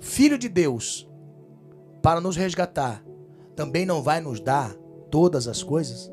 [0.00, 1.08] filho de Deus,
[2.02, 3.04] para nos resgatar,
[3.56, 4.74] também não vai nos dar
[5.10, 6.10] todas as coisas?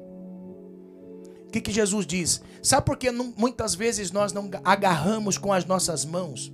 [1.47, 2.41] O que, que Jesus diz?
[2.61, 6.53] Sabe por que muitas vezes nós não agarramos com as nossas mãos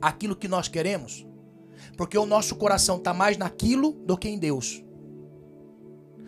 [0.00, 1.26] aquilo que nós queremos?
[1.96, 4.84] Porque o nosso coração está mais naquilo do que em Deus.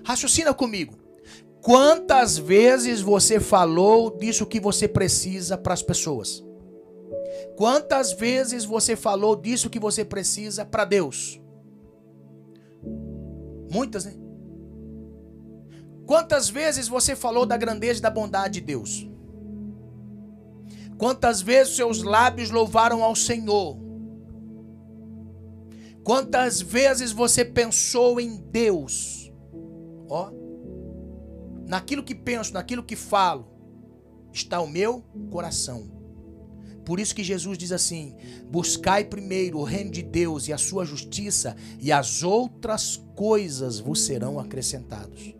[0.04, 1.05] Raciocina comigo.
[1.66, 6.40] Quantas vezes você falou disso que você precisa para as pessoas?
[7.56, 11.42] Quantas vezes você falou disso que você precisa para Deus?
[13.68, 14.14] Muitas, né?
[16.06, 19.10] Quantas vezes você falou da grandeza e da bondade de Deus?
[20.96, 23.76] Quantas vezes seus lábios louvaram ao Senhor?
[26.04, 29.32] Quantas vezes você pensou em Deus?
[30.08, 30.30] Ó,
[31.66, 33.46] naquilo que penso, naquilo que falo,
[34.32, 35.90] está o meu coração.
[36.84, 38.14] Por isso que Jesus diz assim:
[38.48, 44.02] Buscai primeiro o reino de Deus e a sua justiça, e as outras coisas vos
[44.02, 45.34] serão acrescentados.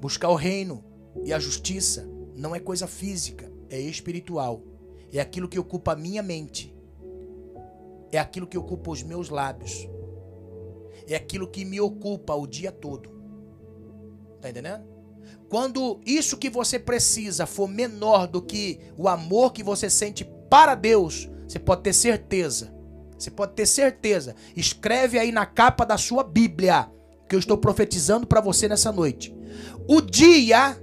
[0.00, 0.82] Buscar o reino
[1.24, 4.64] e a justiça não é coisa física, é espiritual.
[5.12, 6.74] É aquilo que ocupa a minha mente.
[8.10, 9.88] É aquilo que ocupa os meus lábios.
[11.06, 13.19] É aquilo que me ocupa o dia todo.
[14.40, 14.84] Tá entendendo?
[15.48, 20.74] Quando isso que você precisa for menor do que o amor que você sente para
[20.74, 22.72] Deus, você pode ter certeza.
[23.18, 24.34] Você pode ter certeza.
[24.56, 26.88] Escreve aí na capa da sua Bíblia
[27.28, 29.34] que eu estou profetizando para você nessa noite.
[29.86, 30.80] o dia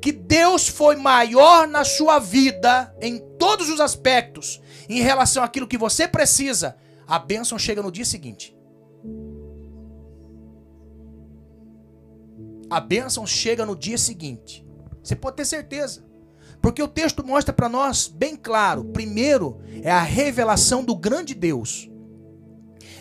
[0.00, 5.76] que Deus foi maior na sua vida, em todos os aspectos, em relação àquilo que
[5.76, 6.76] você precisa,
[7.06, 8.56] a bênção chega no dia seguinte.
[12.70, 14.64] A bênção chega no dia seguinte.
[15.02, 16.04] Você pode ter certeza.
[16.62, 21.90] Porque o texto mostra para nós bem claro: primeiro é a revelação do grande Deus.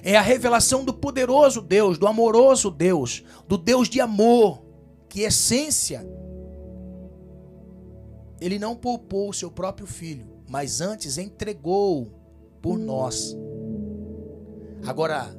[0.01, 4.63] É a revelação do poderoso Deus, do amoroso Deus, do Deus de amor,
[5.09, 6.07] que essência
[8.39, 12.13] ele não poupou o seu próprio filho, mas antes entregou
[12.61, 13.35] por nós.
[14.87, 15.35] Agora,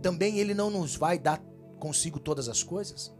[0.00, 1.42] também ele não nos vai dar
[1.78, 3.12] consigo todas as coisas?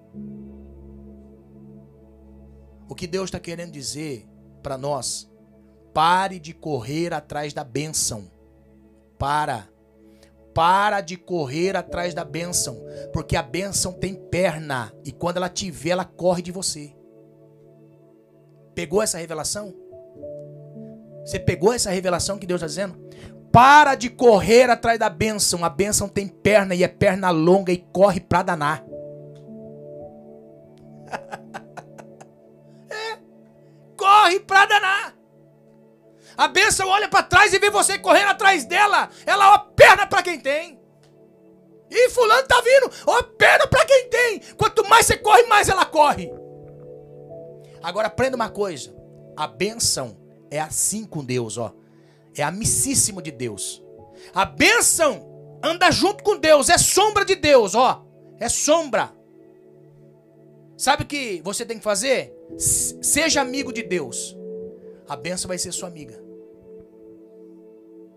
[2.89, 4.29] O que Deus está querendo dizer
[4.63, 5.31] para nós?
[5.95, 8.31] Pare de correr atrás da bênção.
[9.19, 9.69] Para.
[10.53, 12.83] Para de correr atrás da bênção.
[13.13, 14.93] Porque a bênção tem perna.
[15.05, 16.93] E quando ela te vê, ela corre de você.
[18.75, 19.73] Pegou essa revelação?
[21.25, 22.99] Você pegou essa revelação que Deus está dizendo?
[23.53, 25.65] Para de correr atrás da bênção.
[25.65, 28.90] A bênção tem perna e é perna longa e corre para danar.
[33.97, 35.15] corre pra danar.
[36.37, 39.11] A bênção olha para trás e vê você correndo atrás dela.
[39.27, 40.81] Ela ó perna para quem tem.
[41.91, 44.41] E fulano tá vindo, ó perna para quem tem.
[44.57, 46.33] Quanto mais você corre, mais ela corre.
[47.83, 48.95] Agora aprenda uma coisa.
[49.37, 50.17] A bênção
[50.51, 51.75] é assim com Deus, ó.
[52.37, 53.83] É amicíssimo de Deus.
[54.33, 58.05] A bênção anda junto com Deus, é sombra de Deus, ó.
[58.39, 59.13] É sombra.
[60.81, 62.35] Sabe o que você tem que fazer?
[62.57, 64.35] Seja amigo de Deus.
[65.07, 66.19] A benção vai ser sua amiga.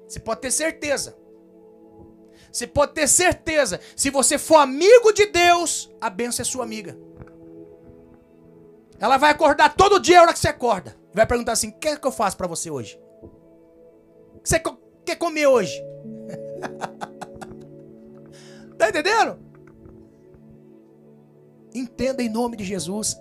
[0.08, 1.14] Você pode ter certeza.
[2.50, 3.82] Você pode ter certeza.
[3.98, 6.98] Se você for amigo de Deus, a benção é sua amiga.
[8.98, 10.96] Ela vai acordar todo dia a hora que você acorda.
[11.14, 12.98] Vai perguntar assim: o que é que eu faço para você hoje?
[14.36, 14.64] O que você
[15.04, 15.84] quer comer hoje?
[18.80, 19.43] tá entendendo?
[21.74, 23.20] Entenda em nome de Jesus.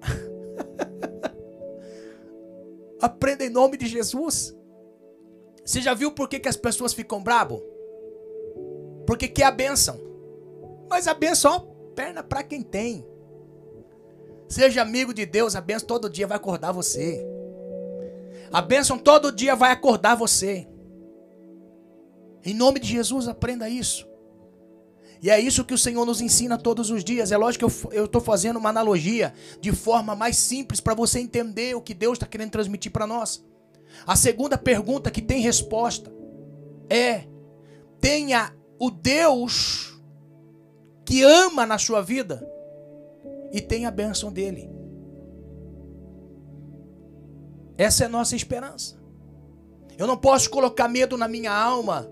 [3.00, 4.56] Aprenda em nome de Jesus.
[5.64, 7.62] Você já viu por que, que as pessoas ficam brabo?
[9.06, 9.98] Porque quer a benção.
[10.88, 11.60] Mas a benção, ó,
[11.94, 13.06] perna para quem tem.
[14.48, 17.26] Seja amigo de Deus, a benção todo dia vai acordar você.
[18.52, 20.68] A bênção todo dia vai acordar você.
[22.44, 24.06] Em nome de Jesus, aprenda isso.
[25.22, 27.30] E é isso que o Senhor nos ensina todos os dias.
[27.30, 31.76] É lógico que eu estou fazendo uma analogia de forma mais simples para você entender
[31.76, 33.44] o que Deus está querendo transmitir para nós.
[34.04, 36.12] A segunda pergunta que tem resposta
[36.90, 37.24] é:
[38.00, 39.96] tenha o Deus
[41.04, 42.44] que ama na sua vida
[43.52, 44.68] e tenha a bênção dele.
[47.78, 49.00] Essa é a nossa esperança.
[49.96, 52.11] Eu não posso colocar medo na minha alma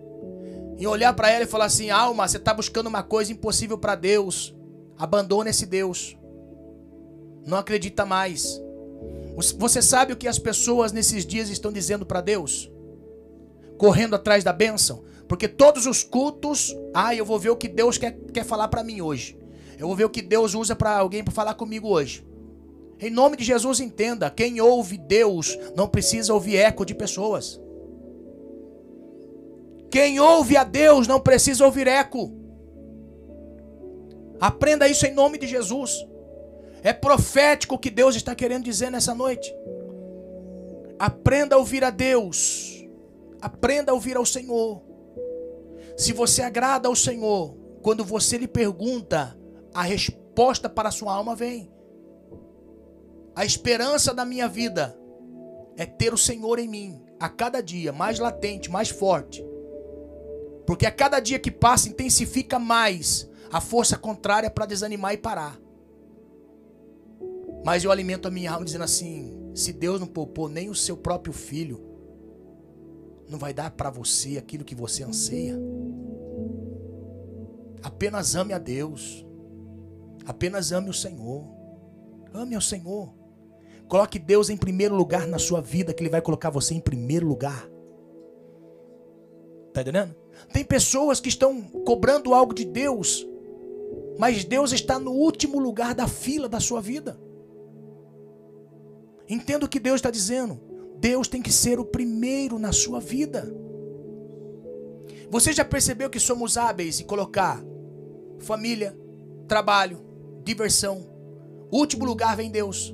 [0.81, 3.95] e olhar para ela e falar assim: alma, você está buscando uma coisa impossível para
[3.95, 4.55] Deus.
[4.99, 6.17] Abandona esse Deus.
[7.47, 8.61] Não acredita mais.
[9.59, 12.71] Você sabe o que as pessoas nesses dias estão dizendo para Deus?
[13.77, 15.05] Correndo atrás da bênção?
[15.29, 18.83] Porque todos os cultos, ah, eu vou ver o que Deus quer, quer falar para
[18.83, 19.39] mim hoje.
[19.79, 22.27] Eu vou ver o que Deus usa para alguém para falar comigo hoje.
[22.99, 27.61] Em nome de Jesus, entenda: quem ouve Deus não precisa ouvir eco de pessoas.
[29.91, 32.33] Quem ouve a Deus não precisa ouvir eco.
[34.41, 36.07] Aprenda isso em nome de Jesus.
[36.83, 39.53] É profético o que Deus está querendo dizer nessa noite.
[40.99, 42.87] Aprenda a ouvir a Deus.
[43.41, 44.81] Aprenda a ouvir ao Senhor.
[45.97, 49.37] Se você agrada ao Senhor, quando você lhe pergunta,
[49.75, 51.71] a resposta para a sua alma vem.
[53.35, 54.97] A esperança da minha vida
[55.77, 59.45] é ter o Senhor em mim, a cada dia, mais latente, mais forte.
[60.71, 65.61] Porque a cada dia que passa intensifica mais a força contrária para desanimar e parar.
[67.65, 70.97] Mas eu alimento a minha alma dizendo assim: se Deus não poupou nem o seu
[70.97, 71.85] próprio filho,
[73.29, 75.59] não vai dar para você aquilo que você anseia.
[77.83, 79.27] Apenas ame a Deus.
[80.25, 81.49] Apenas ame o Senhor.
[82.33, 83.13] Ame ao Senhor.
[83.89, 87.27] Coloque Deus em primeiro lugar na sua vida, que Ele vai colocar você em primeiro
[87.27, 87.69] lugar.
[89.73, 90.15] Tá entendendo?
[90.53, 93.27] Tem pessoas que estão cobrando algo de Deus,
[94.19, 97.19] mas Deus está no último lugar da fila da sua vida.
[99.29, 100.61] Entenda o que Deus está dizendo.
[100.99, 103.49] Deus tem que ser o primeiro na sua vida.
[105.31, 107.63] Você já percebeu que somos hábeis em colocar
[108.41, 108.99] família,
[109.47, 110.05] trabalho,
[110.43, 111.07] diversão,
[111.71, 112.93] último lugar vem Deus.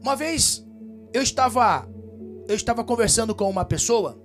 [0.00, 0.64] Uma vez
[1.12, 1.88] eu estava
[2.48, 4.21] eu estava conversando com uma pessoa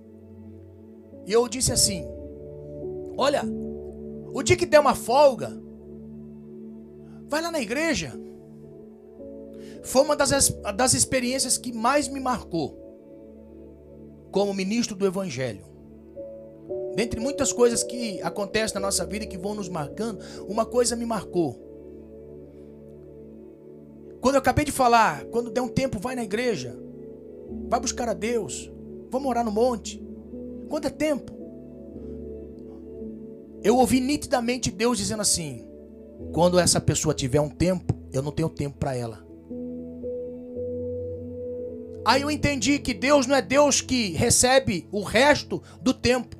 [1.27, 2.07] e eu disse assim:
[3.17, 3.43] Olha,
[4.33, 5.51] o dia que der uma folga,
[7.27, 8.13] vai lá na igreja.
[9.83, 12.77] Foi uma das, das experiências que mais me marcou
[14.31, 15.65] como ministro do Evangelho.
[16.95, 20.95] Dentre muitas coisas que acontecem na nossa vida e que vão nos marcando, uma coisa
[20.95, 21.67] me marcou.
[24.19, 26.77] Quando eu acabei de falar, quando der um tempo, vai na igreja,
[27.67, 28.71] vai buscar a Deus,
[29.09, 30.06] vamos orar no monte.
[30.69, 31.31] Quando é tempo?
[33.63, 35.67] Eu ouvi nitidamente Deus dizendo assim:
[36.33, 39.25] quando essa pessoa tiver um tempo, eu não tenho tempo para ela.
[42.05, 46.37] Aí eu entendi que Deus não é Deus que recebe o resto do tempo.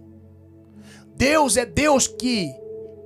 [1.15, 2.53] Deus é Deus que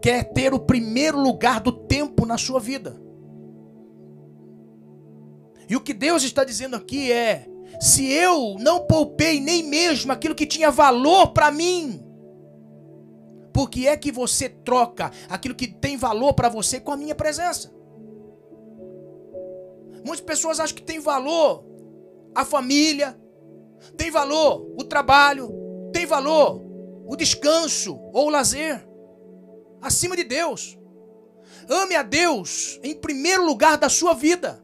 [0.01, 3.01] quer ter o primeiro lugar do tempo na sua vida.
[5.67, 7.47] E o que Deus está dizendo aqui é:
[7.79, 12.03] se eu não poupei nem mesmo aquilo que tinha valor para mim,
[13.53, 17.15] por que é que você troca aquilo que tem valor para você com a minha
[17.15, 17.73] presença?
[20.05, 21.63] Muitas pessoas acham que tem valor
[22.33, 23.19] a família,
[23.97, 25.51] tem valor o trabalho,
[25.91, 26.61] tem valor
[27.05, 28.87] o descanso ou o lazer,
[29.81, 30.77] acima de Deus.
[31.69, 34.63] Ame a Deus em primeiro lugar da sua vida.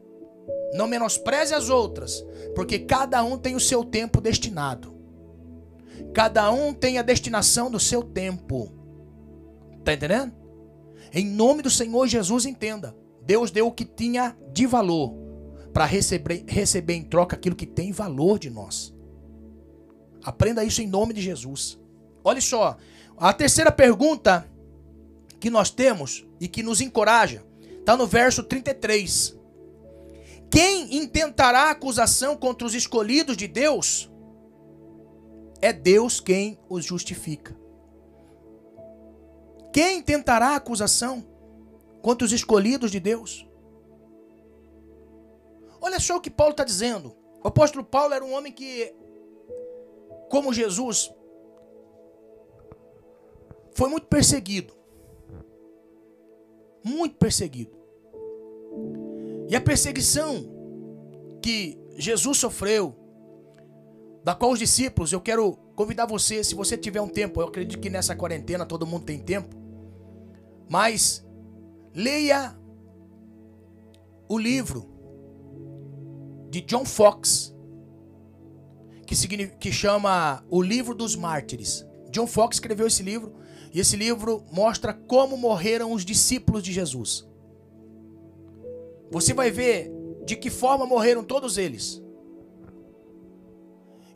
[0.74, 2.24] Não menospreze as outras,
[2.58, 4.92] porque cada um tem o seu tempo destinado.
[6.12, 8.72] Cada um tem a destinação do seu tempo.
[9.84, 10.32] Tá entendendo?
[11.12, 12.96] Em nome do Senhor Jesus, entenda.
[13.22, 15.14] Deus deu o que tinha de valor
[15.72, 18.92] para receber, receber em troca aquilo que tem valor de nós.
[20.24, 21.78] Aprenda isso em nome de Jesus.
[22.24, 22.76] Olha só,
[23.16, 24.50] a terceira pergunta
[25.38, 27.46] que nós temos e que nos encoraja
[27.78, 29.37] está no verso 33.
[30.50, 34.10] Quem intentará acusação contra os escolhidos de Deus?
[35.60, 37.56] É Deus quem os justifica.
[39.72, 41.24] Quem tentará acusação
[42.02, 43.46] contra os escolhidos de Deus?
[45.80, 47.14] Olha só o que Paulo está dizendo.
[47.42, 48.92] O apóstolo Paulo era um homem que,
[50.28, 51.12] como Jesus,
[53.74, 54.74] foi muito perseguido.
[56.82, 57.77] Muito perseguido.
[59.48, 60.46] E a perseguição
[61.42, 62.94] que Jesus sofreu,
[64.22, 67.80] da qual os discípulos, eu quero convidar você, se você tiver um tempo, eu acredito
[67.80, 69.56] que nessa quarentena todo mundo tem tempo,
[70.68, 71.24] mas
[71.94, 72.54] leia
[74.28, 74.86] o livro
[76.50, 77.54] de John Fox,
[79.06, 81.86] que, que chama O Livro dos Mártires.
[82.10, 83.34] John Fox escreveu esse livro
[83.72, 87.27] e esse livro mostra como morreram os discípulos de Jesus.
[89.10, 89.90] Você vai ver
[90.24, 92.02] de que forma morreram todos eles.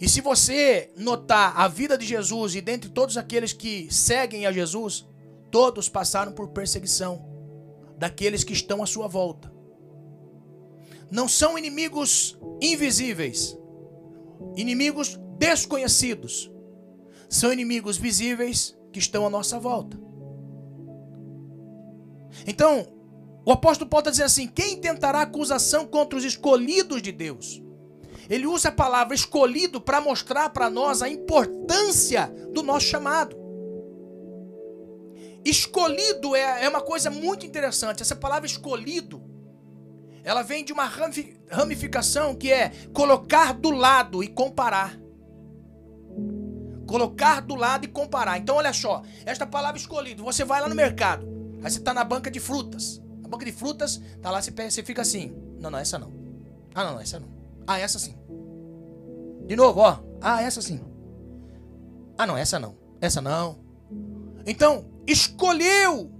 [0.00, 4.52] E se você notar a vida de Jesus e dentre todos aqueles que seguem a
[4.52, 5.06] Jesus,
[5.50, 7.24] todos passaram por perseguição
[7.96, 9.52] daqueles que estão à sua volta
[11.12, 13.54] não são inimigos invisíveis,
[14.56, 16.50] inimigos desconhecidos.
[17.28, 20.00] São inimigos visíveis que estão à nossa volta.
[22.46, 22.86] Então,
[23.44, 27.62] o apóstolo Paulo está dizendo assim: quem tentará acusação contra os escolhidos de Deus?
[28.28, 33.36] Ele usa a palavra escolhido para mostrar para nós a importância do nosso chamado.
[35.44, 38.00] Escolhido é, é uma coisa muito interessante.
[38.00, 39.32] Essa palavra escolhido
[40.24, 40.88] ela vem de uma
[41.50, 44.96] ramificação que é colocar do lado e comparar.
[46.86, 48.38] Colocar do lado e comparar.
[48.38, 51.26] Então, olha só, esta palavra escolhido, você vai lá no mercado,
[51.62, 53.02] aí você está na banca de frutas.
[53.32, 55.34] Banca de frutas, tá lá, você, você fica assim.
[55.58, 56.12] Não, não, essa não.
[56.74, 57.28] Ah, não, não, essa não.
[57.66, 58.14] Ah, essa sim.
[59.46, 60.00] De novo, ó.
[60.20, 60.78] Ah, essa sim.
[62.18, 62.76] Ah, não, essa não.
[63.00, 63.58] Essa não.
[64.46, 66.12] Então, escolheu.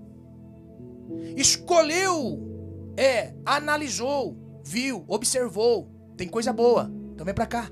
[1.37, 2.49] Escolheu
[2.97, 4.35] é, analisou,
[4.65, 5.91] viu, observou.
[6.17, 6.91] Tem coisa boa.
[7.13, 7.71] Então vem para cá.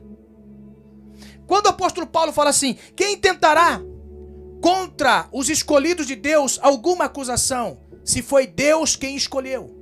[1.47, 3.81] Quando o apóstolo Paulo fala assim: quem tentará
[4.61, 9.77] contra os escolhidos de Deus alguma acusação, se foi Deus quem escolheu?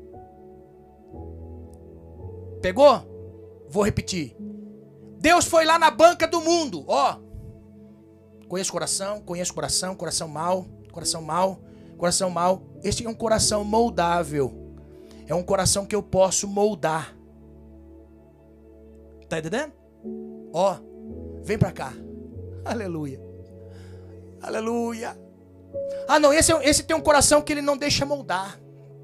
[2.61, 3.67] Pegou?
[3.69, 4.37] Vou repetir.
[5.19, 7.19] Deus foi lá na banca do mundo, ó.
[8.49, 11.61] Conheço coração, conheço coração, coração mal, coração mal,
[11.97, 12.63] coração mal.
[12.83, 14.75] Este é um coração moldável.
[15.27, 17.15] É um coração que eu posso moldar.
[19.29, 19.73] Tá entendendo?
[20.53, 20.79] Ó,
[21.43, 21.93] vem pra cá.
[22.65, 23.21] Aleluia.
[24.41, 25.28] Aleluia.
[26.09, 28.59] Ah, não, esse, é esse tem um coração que ele não deixa moldar.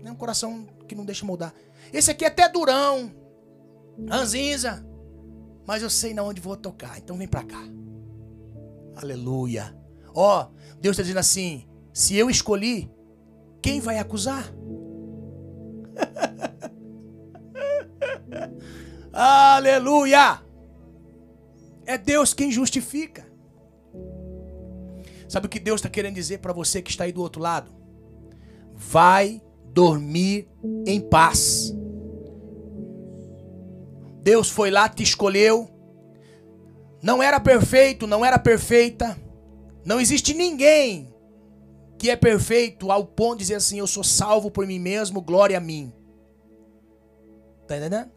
[0.05, 1.55] É um coração que não deixa moldar.
[1.93, 3.13] Esse aqui é até durão,
[4.09, 4.85] ranzinza,
[5.67, 7.63] mas eu sei na onde vou tocar, então vem pra cá.
[8.97, 9.77] Aleluia.
[10.15, 10.47] Ó, oh,
[10.81, 12.91] Deus está dizendo assim: se eu escolhi,
[13.63, 14.53] quem vai acusar?
[19.13, 20.43] Aleluia!
[21.87, 23.24] É Deus quem justifica.
[25.35, 27.73] Sabe o que Deus está querendo dizer para você que está aí do outro lado?
[28.73, 30.49] Vai dormir
[30.87, 31.75] em paz.
[34.23, 35.69] Deus foi lá, te escolheu.
[37.03, 39.21] Não era perfeito, não era perfeita.
[39.85, 41.13] Não existe ninguém
[41.99, 45.59] que é perfeito ao ponto de dizer assim: Eu sou salvo por mim mesmo, glória
[45.59, 45.93] a mim.
[47.67, 48.13] Tá entendendo?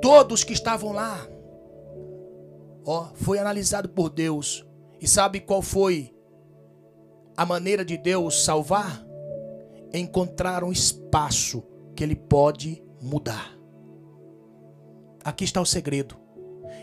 [0.00, 1.28] Todos que estavam lá,
[2.86, 4.66] ó, foi analisado por Deus.
[5.00, 6.14] E sabe qual foi
[7.36, 9.04] a maneira de Deus salvar?
[9.92, 11.62] Encontrar um espaço
[11.94, 13.56] que ele pode mudar.
[15.24, 16.16] Aqui está o segredo.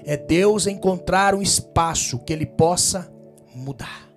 [0.04, 3.12] É Deus encontrar um espaço que ele possa
[3.54, 4.10] mudar.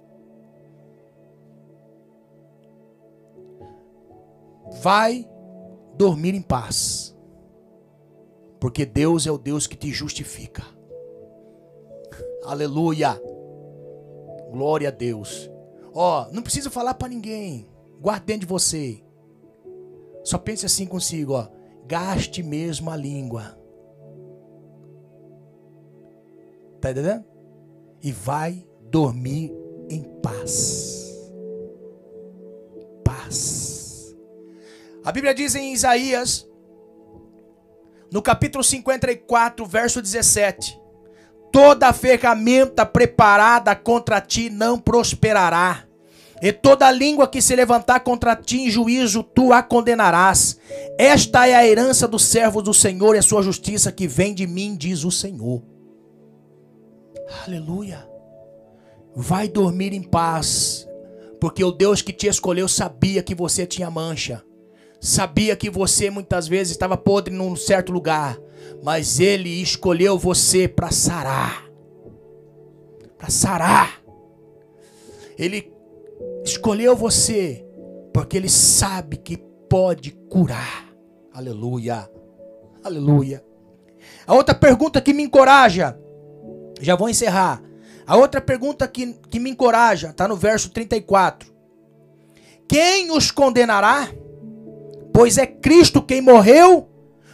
[4.83, 5.29] Vai
[5.97, 7.17] dormir em paz.
[8.61, 10.63] Porque Deus é o Deus que te justifica.
[12.45, 13.21] Aleluia.
[14.51, 15.51] Glória a Deus.
[15.95, 17.67] Ó, oh, não precisa falar para ninguém.
[18.01, 19.03] Guarde dentro de você.
[20.25, 21.49] Só pense assim consigo, ó.
[21.87, 23.59] Gaste mesmo a língua.
[26.81, 27.25] Tá entendendo?
[28.03, 29.53] E vai dormir
[29.91, 31.33] em paz.
[33.05, 34.17] Paz.
[35.05, 36.47] A Bíblia diz em Isaías,
[38.13, 40.81] no capítulo 54, verso 17:
[41.61, 45.83] Toda ferramenta preparada contra ti não prosperará,
[46.41, 50.57] e toda língua que se levantar contra ti em juízo, tu a condenarás.
[50.97, 54.47] Esta é a herança dos servos do Senhor e a sua justiça que vem de
[54.47, 55.61] mim, diz o Senhor.
[57.45, 58.09] Aleluia.
[59.17, 60.89] Vai dormir em paz,
[61.41, 64.45] porque o Deus que te escolheu sabia que você tinha mancha,
[65.01, 68.39] sabia que você muitas vezes estava podre num certo lugar,
[68.83, 71.69] mas Ele escolheu você para sarar,
[73.17, 74.03] para sarar.
[75.39, 75.73] Ele
[76.45, 77.65] escolheu você
[78.13, 79.37] porque Ele sabe que
[79.69, 80.89] pode curar.
[81.33, 82.11] Aleluia,
[82.83, 83.45] aleluia.
[84.27, 85.99] A outra pergunta que me encoraja,
[86.81, 87.63] já vou encerrar.
[88.07, 91.53] A outra pergunta que, que me encoraja está no verso 34.
[92.69, 94.09] Quem os condenará?
[95.13, 96.89] Pois é Cristo quem morreu,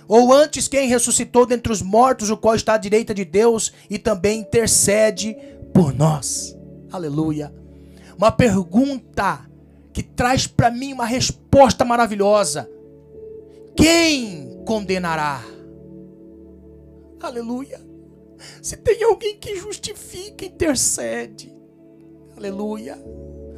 [0.06, 3.98] ou antes quem ressuscitou dentre os mortos, o qual está à direita de Deus e
[3.98, 5.36] também intercede
[5.72, 6.56] por nós.
[6.90, 7.52] Aleluia.
[8.16, 9.40] Uma pergunta
[9.92, 12.68] que traz para mim uma resposta maravilhosa.
[13.76, 15.42] Quem condenará?
[17.20, 17.80] Aleluia.
[18.62, 21.52] Se tem alguém que justifica, intercede.
[22.36, 22.98] Aleluia.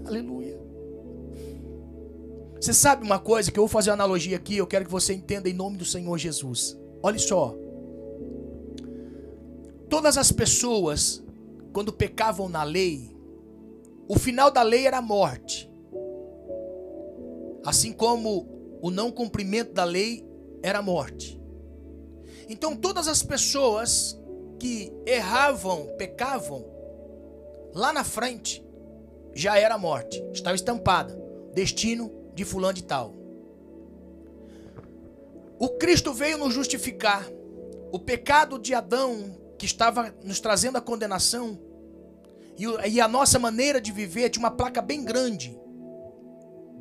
[0.06, 0.55] Aleluia.
[2.60, 5.12] Você sabe uma coisa que eu vou fazer uma analogia aqui, eu quero que você
[5.12, 6.76] entenda em nome do Senhor Jesus.
[7.02, 7.54] Olha só.
[9.88, 11.22] Todas as pessoas,
[11.72, 13.14] quando pecavam na lei,
[14.08, 15.70] o final da lei era a morte.
[17.64, 18.48] Assim como
[18.80, 20.24] o não cumprimento da lei
[20.62, 21.40] era a morte.
[22.48, 24.18] Então todas as pessoas
[24.58, 26.64] que erravam, pecavam,
[27.74, 28.64] lá na frente
[29.34, 31.14] já era a morte, estava estampada,
[31.52, 33.14] destino de fulano de tal.
[35.58, 37.26] O Cristo veio nos justificar.
[37.90, 41.58] O pecado de Adão, que estava nos trazendo a condenação,
[42.86, 45.58] e a nossa maneira de viver tinha uma placa bem grande: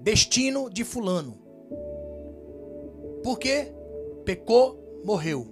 [0.01, 1.39] destino de fulano.
[3.23, 3.73] Por quê?
[4.25, 5.47] Pecou, morreu.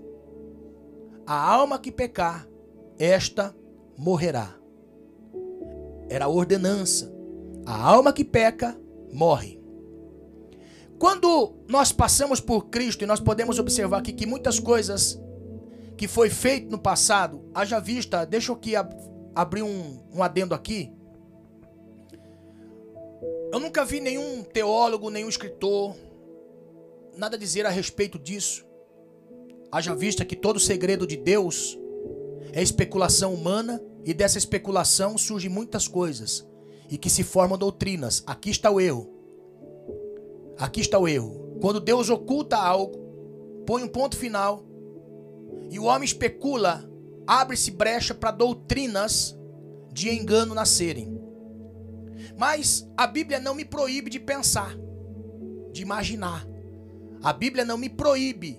[1.26, 2.48] A alma que pecar,
[3.00, 3.56] esta
[3.98, 4.54] morrerá.
[6.10, 7.12] Era a ordenança.
[7.66, 8.78] A alma que peca,
[9.14, 9.63] morre.
[11.04, 15.22] Quando nós passamos por Cristo e nós podemos observar aqui que muitas coisas
[15.98, 18.96] que foi feito no passado, haja vista, deixa eu aqui ab
[19.36, 20.94] abrir um, um adendo aqui.
[23.52, 25.94] Eu nunca vi nenhum teólogo, nenhum escritor,
[27.18, 28.66] nada dizer a respeito disso.
[29.70, 31.78] Haja vista que todo segredo de Deus
[32.54, 36.48] é especulação humana e dessa especulação surgem muitas coisas
[36.90, 38.24] e que se formam doutrinas.
[38.26, 39.13] Aqui está o erro.
[40.64, 41.58] Aqui está o erro.
[41.60, 42.98] Quando Deus oculta algo,
[43.66, 44.64] põe um ponto final
[45.70, 46.90] e o homem especula,
[47.28, 49.38] abre-se brecha para doutrinas
[49.92, 51.20] de engano nascerem.
[52.38, 54.74] Mas a Bíblia não me proíbe de pensar,
[55.74, 56.48] de imaginar.
[57.22, 58.58] A Bíblia não me proíbe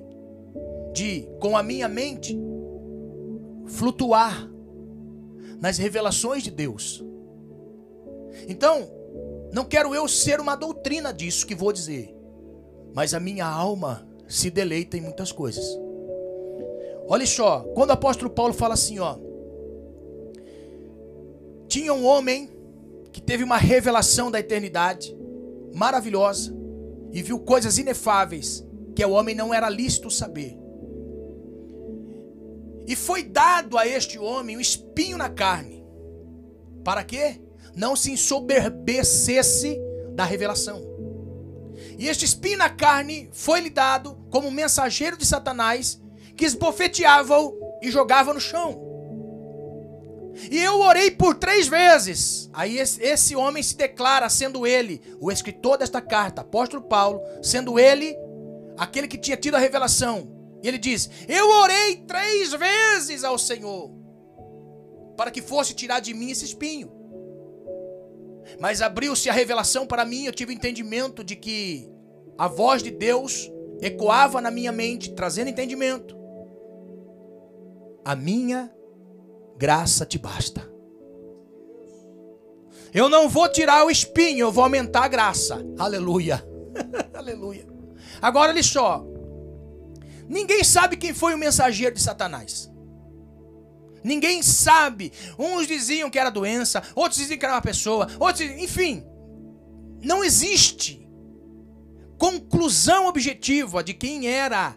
[0.92, 2.38] de, com a minha mente,
[3.64, 4.46] flutuar
[5.58, 7.02] nas revelações de Deus.
[8.46, 8.90] Então,
[9.54, 12.12] não quero eu ser uma doutrina disso que vou dizer,
[12.92, 15.64] mas a minha alma se deleita em muitas coisas.
[17.06, 19.16] Olha só, quando o apóstolo Paulo fala assim, ó,
[21.68, 22.50] tinha um homem
[23.12, 25.16] que teve uma revelação da eternidade
[25.72, 26.52] maravilhosa
[27.12, 30.58] e viu coisas inefáveis que ao homem não era lícito saber.
[32.88, 35.86] E foi dado a este homem um espinho na carne.
[36.82, 37.40] Para quê?
[37.76, 39.78] Não se ensoberbecesse
[40.14, 40.82] da revelação.
[41.98, 46.00] E este espinho na carne foi-lhe dado como mensageiro de Satanás
[46.36, 48.80] que esbofeteava-o e jogava no chão.
[50.50, 52.50] E eu orei por três vezes.
[52.52, 58.16] Aí esse, homem se declara, sendo ele o escritor desta carta, apóstolo Paulo, sendo ele
[58.76, 60.28] aquele que tinha tido a revelação.
[60.62, 63.92] E ele diz: Eu orei três vezes ao Senhor
[65.16, 66.90] para que fosse tirar de mim esse espinho.
[68.60, 71.88] Mas abriu-se a revelação para mim, eu tive entendimento de que
[72.36, 76.16] a voz de Deus ecoava na minha mente, trazendo entendimento.
[78.04, 78.70] A minha
[79.56, 80.68] graça te basta.
[82.92, 85.64] Eu não vou tirar o espinho, eu vou aumentar a graça.
[85.78, 86.46] Aleluia.
[87.12, 87.66] Aleluia.
[88.22, 89.04] Agora olha só.
[90.28, 92.70] Ninguém sabe quem foi o mensageiro de Satanás.
[94.04, 95.12] Ninguém sabe.
[95.38, 99.02] Uns diziam que era doença, outros diziam que era uma pessoa, outros, enfim.
[100.02, 101.08] Não existe
[102.18, 104.76] conclusão objetiva de quem era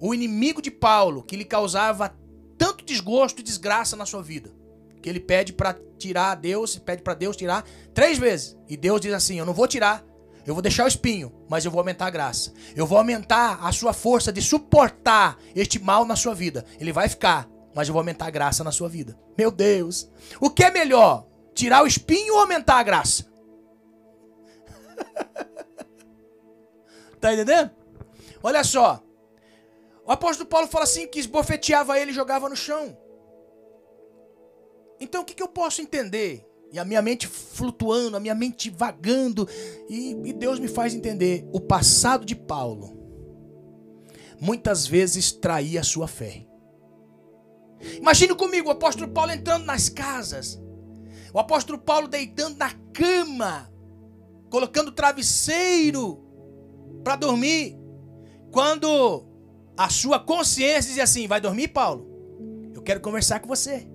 [0.00, 2.14] o inimigo de Paulo que lhe causava
[2.58, 4.52] tanto desgosto e desgraça na sua vida.
[5.00, 7.64] Que ele pede para tirar a Deus, pede para Deus tirar
[7.94, 8.56] três vezes.
[8.68, 10.04] E Deus diz assim: Eu não vou tirar,
[10.44, 12.52] eu vou deixar o espinho, mas eu vou aumentar a graça.
[12.74, 16.64] Eu vou aumentar a sua força de suportar este mal na sua vida.
[16.80, 19.18] Ele vai ficar, mas eu vou aumentar a graça na sua vida.
[19.36, 20.10] Meu Deus.
[20.40, 21.26] O que é melhor?
[21.54, 23.26] Tirar o espinho ou aumentar a graça?
[27.20, 27.70] tá entendendo?
[28.42, 29.02] Olha só.
[30.04, 32.96] O apóstolo Paulo fala assim que esbofeteava ele e jogava no chão.
[35.00, 36.46] Então o que, que eu posso entender?
[36.72, 39.46] E a minha mente flutuando, a minha mente vagando,
[39.88, 42.98] e, e Deus me faz entender o passado de Paulo.
[44.40, 46.46] Muitas vezes traía a sua fé.
[47.98, 50.60] Imagine comigo o apóstolo Paulo entrando nas casas,
[51.32, 53.70] o apóstolo Paulo deitando na cama,
[54.50, 56.22] colocando travesseiro
[57.02, 57.76] para dormir,
[58.50, 59.26] quando
[59.76, 62.06] a sua consciência diz assim: vai dormir, Paulo?
[62.74, 63.88] Eu quero conversar com você.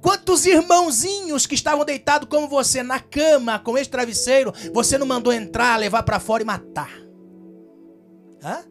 [0.00, 5.32] Quantos irmãozinhos que estavam deitados como você na cama com esse travesseiro, você não mandou
[5.32, 6.90] entrar, levar para fora e matar?
[8.42, 8.64] Hã?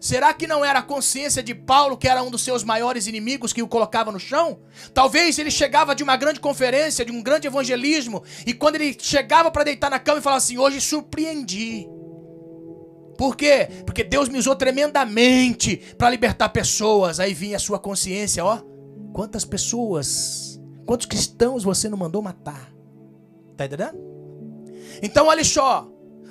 [0.00, 3.52] Será que não era a consciência de Paulo que era um dos seus maiores inimigos
[3.52, 4.60] que o colocava no chão?
[4.94, 9.50] Talvez ele chegava de uma grande conferência, de um grande evangelismo, e quando ele chegava
[9.50, 11.86] para deitar na cama e falava assim: Hoje surpreendi.
[13.18, 13.68] Por quê?
[13.84, 17.20] Porque Deus me usou tremendamente para libertar pessoas.
[17.20, 18.62] Aí vinha a sua consciência, ó.
[19.12, 22.72] Quantas pessoas, quantos cristãos você não mandou matar?
[23.58, 23.98] Tá entendendo?
[25.02, 25.86] Então, olha só.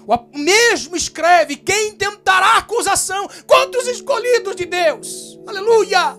[0.09, 5.39] O mesmo escreve: quem tentará acusação contra os escolhidos de Deus?
[5.45, 6.17] Aleluia!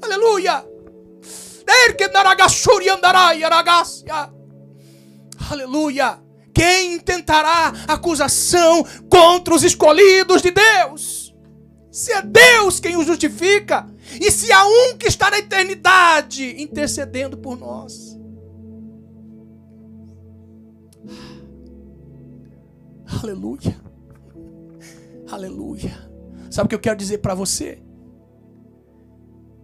[0.00, 0.64] Aleluia!
[5.50, 6.22] Aleluia!
[6.54, 11.34] Quem intentará acusação contra os escolhidos de Deus?
[11.90, 13.88] Se é Deus quem os justifica,
[14.20, 18.07] e se há um que está na eternidade intercedendo por nós.
[23.08, 23.76] Aleluia.
[25.30, 26.10] Aleluia.
[26.50, 27.82] Sabe o que eu quero dizer para você?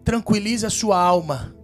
[0.03, 1.55] Tranquilize a sua alma,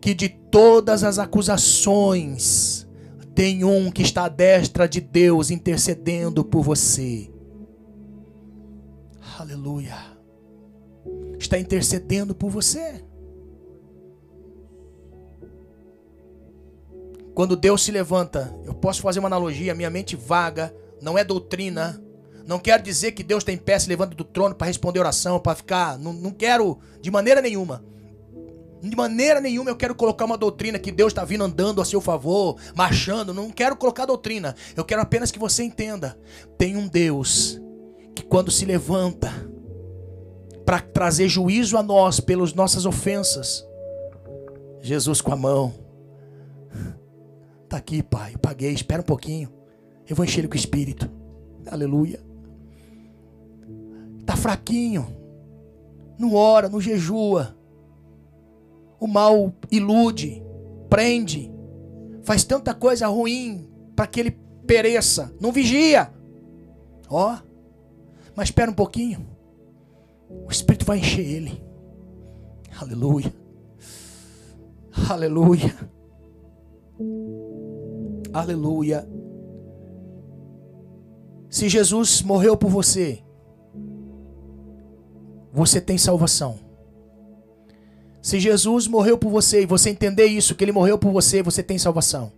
[0.00, 2.86] que de todas as acusações
[3.34, 7.30] tem um que está à destra de Deus intercedendo por você.
[9.38, 9.96] Aleluia.
[11.38, 13.04] Está intercedendo por você.
[17.40, 21.98] Quando Deus se levanta, eu posso fazer uma analogia, minha mente vaga, não é doutrina.
[22.46, 25.54] Não quero dizer que Deus tem pé se levanta do trono para responder oração, para
[25.56, 25.98] ficar.
[25.98, 27.82] Não, não quero de maneira nenhuma.
[28.82, 31.98] De maneira nenhuma eu quero colocar uma doutrina que Deus está vindo andando a seu
[31.98, 33.32] favor, marchando.
[33.32, 34.54] Não quero colocar doutrina.
[34.76, 36.18] Eu quero apenas que você entenda.
[36.58, 37.58] Tem um Deus
[38.14, 39.32] que quando se levanta
[40.66, 43.66] para trazer juízo a nós pelas nossas ofensas,
[44.82, 45.79] Jesus com a mão.
[47.70, 48.34] Tá aqui, pai.
[48.36, 48.72] Paguei.
[48.72, 49.48] Espera um pouquinho.
[50.08, 51.08] Eu vou encher ele com o espírito.
[51.70, 52.20] Aleluia.
[54.26, 55.06] Tá fraquinho.
[56.18, 57.56] Não ora, não jejua.
[58.98, 60.42] O mal ilude,
[60.90, 61.50] prende,
[62.22, 65.32] faz tanta coisa ruim para que ele pereça.
[65.40, 66.12] Não vigia.
[67.08, 67.38] Ó,
[68.34, 69.26] mas espera um pouquinho.
[70.28, 71.64] O Espírito vai encher ele.
[72.78, 73.32] Aleluia.
[75.08, 75.74] Aleluia.
[78.32, 79.08] Aleluia.
[81.48, 83.22] Se Jesus morreu por você,
[85.52, 86.58] você tem salvação.
[88.22, 91.62] Se Jesus morreu por você e você entender isso, que ele morreu por você, você
[91.62, 92.32] tem salvação.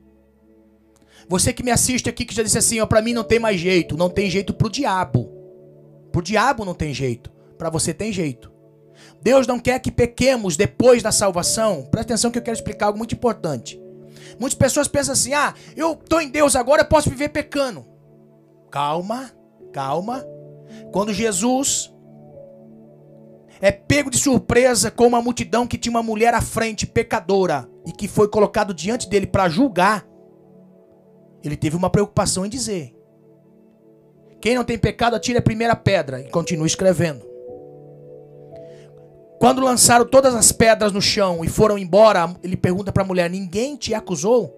[1.29, 3.61] Você que me assiste aqui que já disse assim, ó, para mim não tem mais
[3.61, 5.31] jeito, não tem jeito pro diabo.
[6.11, 8.51] Pro diabo não tem jeito, para você tem jeito.
[9.23, 11.87] Deus não quer que pequemos depois da salvação.
[11.91, 13.81] Presta atenção que eu quero explicar algo muito importante.
[14.39, 17.87] Muitas pessoas pensam assim: "Ah, eu tô em Deus agora, eu posso viver pecando".
[18.71, 19.31] Calma,
[19.73, 20.25] calma.
[20.93, 21.93] Quando Jesus
[23.61, 27.93] é pego de surpresa com uma multidão que tinha uma mulher à frente, pecadora, e
[27.93, 30.07] que foi colocado diante dele para julgar,
[31.45, 32.95] ele teve uma preocupação em dizer:
[34.41, 37.32] Quem não tem pecado, atire a primeira pedra, e continua escrevendo.
[39.43, 43.29] Quando lançaram todas as pedras no chão e foram embora, ele pergunta para a mulher:
[43.29, 44.57] Ninguém te acusou?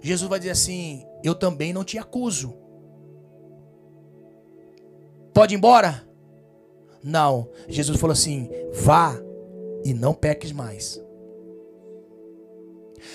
[0.00, 2.52] Jesus vai dizer assim: Eu também não te acuso.
[5.32, 6.04] Pode ir embora?
[7.00, 7.48] Não.
[7.68, 9.14] Jesus falou assim: Vá
[9.84, 11.00] e não peques mais.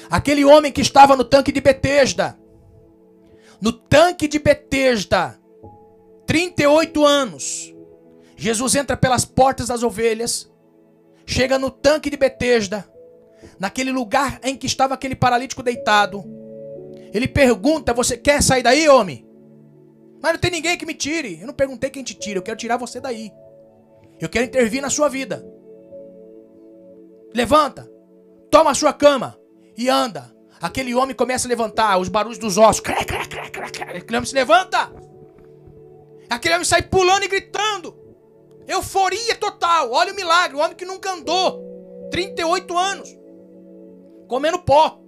[0.10, 2.40] Aquele homem que estava no tanque de Betesda,
[3.60, 5.38] no tanque de Betesda,
[6.26, 7.73] 38 anos,
[8.44, 10.52] Jesus entra pelas portas das ovelhas,
[11.26, 12.86] chega no tanque de Betesda,
[13.58, 16.26] naquele lugar em que estava aquele paralítico deitado.
[17.14, 19.26] Ele pergunta: Você quer sair daí, homem?
[20.22, 21.40] Mas não tem ninguém que me tire.
[21.40, 23.32] Eu não perguntei quem te tira, eu quero tirar você daí.
[24.20, 25.42] Eu quero intervir na sua vida.
[27.34, 27.90] Levanta,
[28.52, 29.40] toma a sua cama
[29.78, 30.36] e anda.
[30.60, 32.84] Aquele homem começa a levantar, os barulhos dos ossos.
[32.86, 34.92] Aquele homem se levanta.
[36.30, 38.03] Aquele homem sai pulando e gritando.
[38.68, 39.92] Euforia total.
[39.92, 40.58] Olha o milagre.
[40.58, 42.10] O homem que nunca andou.
[42.12, 43.10] 38 anos.
[44.28, 45.00] Comendo pó.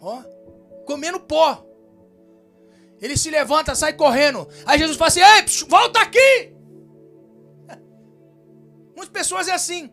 [0.00, 0.22] Ó.
[0.86, 1.66] Comendo pó.
[3.00, 4.46] Ele se levanta, sai correndo.
[4.66, 6.54] Aí Jesus fala assim: Ei, volta aqui!
[8.94, 9.90] Muitas pessoas é assim.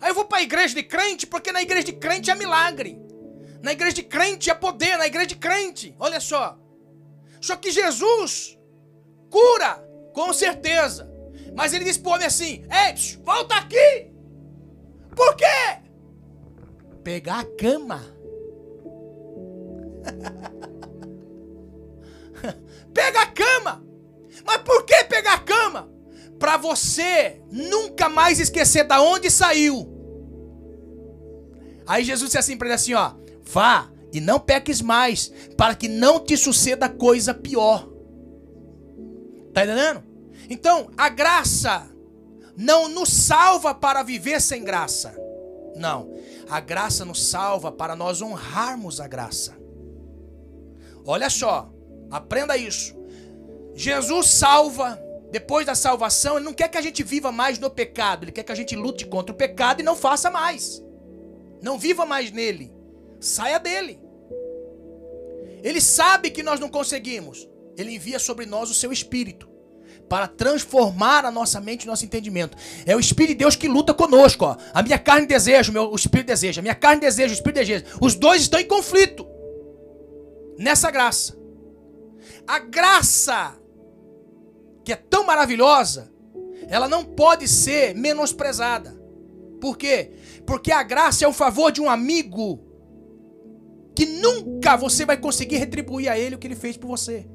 [0.00, 2.98] Aí eu vou para a igreja de crente, porque na igreja de crente é milagre.
[3.62, 5.96] Na igreja de crente é poder, na igreja de crente.
[5.98, 6.58] Olha só.
[7.40, 8.58] Só que Jesus
[9.30, 9.82] cura,
[10.12, 11.10] com certeza.
[11.54, 14.10] Mas ele disse pro homem assim: Ei, volta aqui!
[15.14, 15.44] Por quê?
[17.02, 18.02] Pegar a cama.
[22.92, 23.84] Pega a cama!
[24.44, 25.88] Mas por que pegar a cama?
[26.38, 29.90] Para você nunca mais esquecer da onde saiu.
[31.86, 35.88] Aí Jesus disse assim para ele assim, ó: "Vá e não peques mais, para que
[35.88, 37.88] não te suceda coisa pior."
[39.52, 40.02] Tá entendendo?
[40.48, 41.90] Então, a graça
[42.56, 45.14] não nos salva para viver sem graça.
[45.76, 46.14] Não.
[46.48, 49.56] A graça nos salva para nós honrarmos a graça.
[51.04, 51.70] Olha só,
[52.10, 52.94] aprenda isso.
[53.74, 58.24] Jesus salva, depois da salvação, ele não quer que a gente viva mais no pecado,
[58.24, 60.82] ele quer que a gente lute contra o pecado e não faça mais.
[61.60, 62.72] Não viva mais nele.
[63.18, 63.98] Saia dele.
[65.62, 67.48] Ele sabe que nós não conseguimos.
[67.76, 69.53] Ele envia sobre nós o seu espírito
[70.08, 72.56] para transformar a nossa mente e nosso entendimento.
[72.86, 74.44] É o Espírito de Deus que luta conosco.
[74.44, 74.56] Ó.
[74.72, 76.60] A minha carne deseja, o, meu, o Espírito deseja.
[76.60, 77.84] A minha carne deseja, o Espírito deseja.
[78.00, 79.26] Os dois estão em conflito
[80.58, 81.36] nessa graça.
[82.46, 83.56] A graça,
[84.84, 86.12] que é tão maravilhosa,
[86.68, 88.94] ela não pode ser menosprezada.
[89.60, 90.12] Por quê?
[90.46, 92.60] Porque a graça é o favor de um amigo
[93.94, 97.26] que nunca você vai conseguir retribuir a ele o que ele fez por você.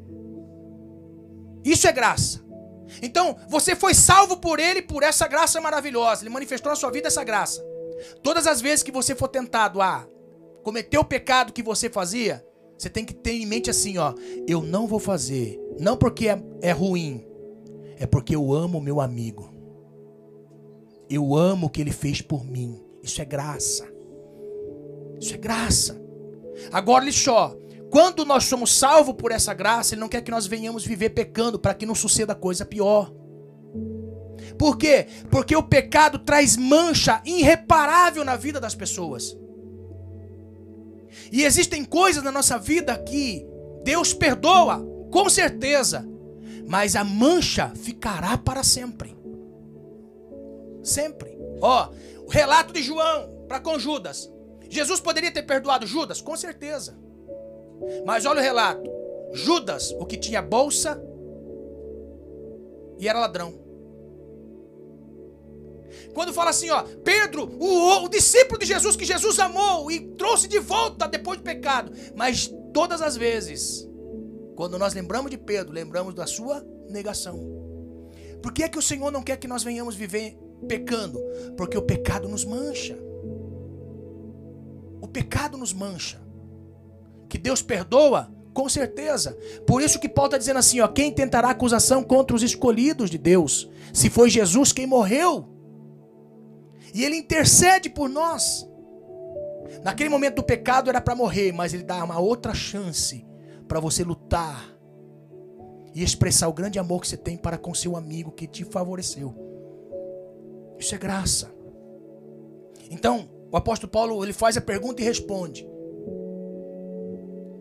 [1.63, 2.49] Isso é graça.
[3.02, 6.24] Então, você foi salvo por ele por essa graça maravilhosa.
[6.24, 7.64] Ele manifestou na sua vida essa graça.
[8.24, 10.08] Todas as vezes que você for tentado a
[10.64, 12.46] cometer o pecado que você fazia,
[12.78, 14.14] você tem que ter em mente assim, ó,
[14.48, 17.26] eu não vou fazer, não porque é, é ruim,
[17.98, 19.54] é porque eu amo meu amigo.
[21.10, 22.82] Eu amo o que ele fez por mim.
[23.02, 23.86] Isso é graça.
[25.20, 26.00] Isso é graça.
[26.72, 27.56] Agora, lhe só,
[27.90, 31.58] quando nós somos salvos por essa graça, Ele não quer que nós venhamos viver pecando
[31.58, 33.12] para que não suceda coisa pior.
[34.58, 35.08] Por quê?
[35.32, 39.38] Porque o pecado traz mancha irreparável na vida das pessoas.
[41.32, 43.46] E existem coisas na nossa vida que
[43.84, 46.08] Deus perdoa, com certeza,
[46.68, 49.18] mas a mancha ficará para sempre.
[50.84, 51.38] Sempre.
[51.62, 51.90] Ó,
[52.26, 54.32] o relato de João para com Judas.
[54.70, 56.22] Jesus poderia ter perdoado Judas?
[56.22, 56.99] Com certeza.
[58.05, 58.89] Mas olha o relato.
[59.34, 61.01] Judas, o que tinha bolsa
[62.99, 63.53] e era ladrão.
[66.13, 70.47] Quando fala assim, ó, Pedro, o, o discípulo de Jesus que Jesus amou e trouxe
[70.47, 71.91] de volta depois do pecado.
[72.15, 73.88] Mas todas as vezes,
[74.55, 77.39] quando nós lembramos de Pedro, lembramos da sua negação.
[78.41, 81.19] Por que é que o Senhor não quer que nós venhamos viver pecando?
[81.55, 82.97] Porque o pecado nos mancha.
[85.01, 86.21] O pecado nos mancha.
[87.30, 89.38] Que Deus perdoa, com certeza.
[89.65, 93.17] Por isso que Paulo está dizendo assim, ó, quem tentará acusação contra os escolhidos de
[93.17, 93.69] Deus?
[93.93, 95.47] Se foi Jesus quem morreu.
[96.93, 98.67] E ele intercede por nós.
[99.84, 103.25] Naquele momento do pecado era para morrer, mas ele dá uma outra chance
[103.67, 104.75] para você lutar
[105.93, 109.36] e expressar o grande amor que você tem para com seu amigo que te favoreceu.
[110.77, 111.51] Isso é graça.
[112.89, 115.67] Então, o apóstolo Paulo ele faz a pergunta e responde: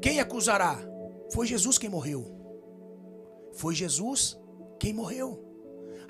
[0.00, 0.78] Quem acusará?
[1.32, 2.26] Foi Jesus quem morreu.
[3.54, 4.38] Foi Jesus
[4.78, 5.44] quem morreu.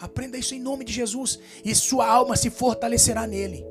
[0.00, 3.64] Aprenda isso em nome de Jesus e sua alma se fortalecerá nele.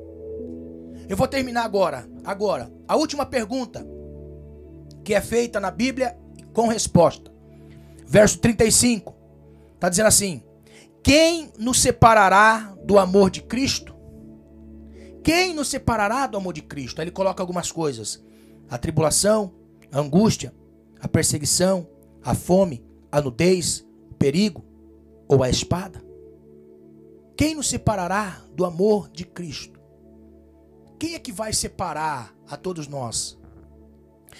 [1.08, 2.08] Eu vou terminar agora.
[2.24, 3.86] Agora, a última pergunta
[5.04, 6.18] que é feita na Bíblia
[6.52, 7.32] com resposta.
[8.06, 9.14] Verso 35.
[9.74, 10.42] Está dizendo assim:
[11.02, 13.96] Quem nos separará do amor de Cristo?
[15.22, 17.00] Quem nos separará do amor de Cristo?
[17.00, 18.22] Aí ele coloca algumas coisas:
[18.68, 19.54] a tribulação,
[19.90, 20.54] a angústia,
[21.00, 21.88] a perseguição,
[22.22, 24.64] a fome, a nudez, o perigo
[25.28, 26.04] ou a espada?
[27.36, 29.78] Quem nos separará do amor de Cristo?
[30.98, 33.38] Quem é que vai separar a todos nós?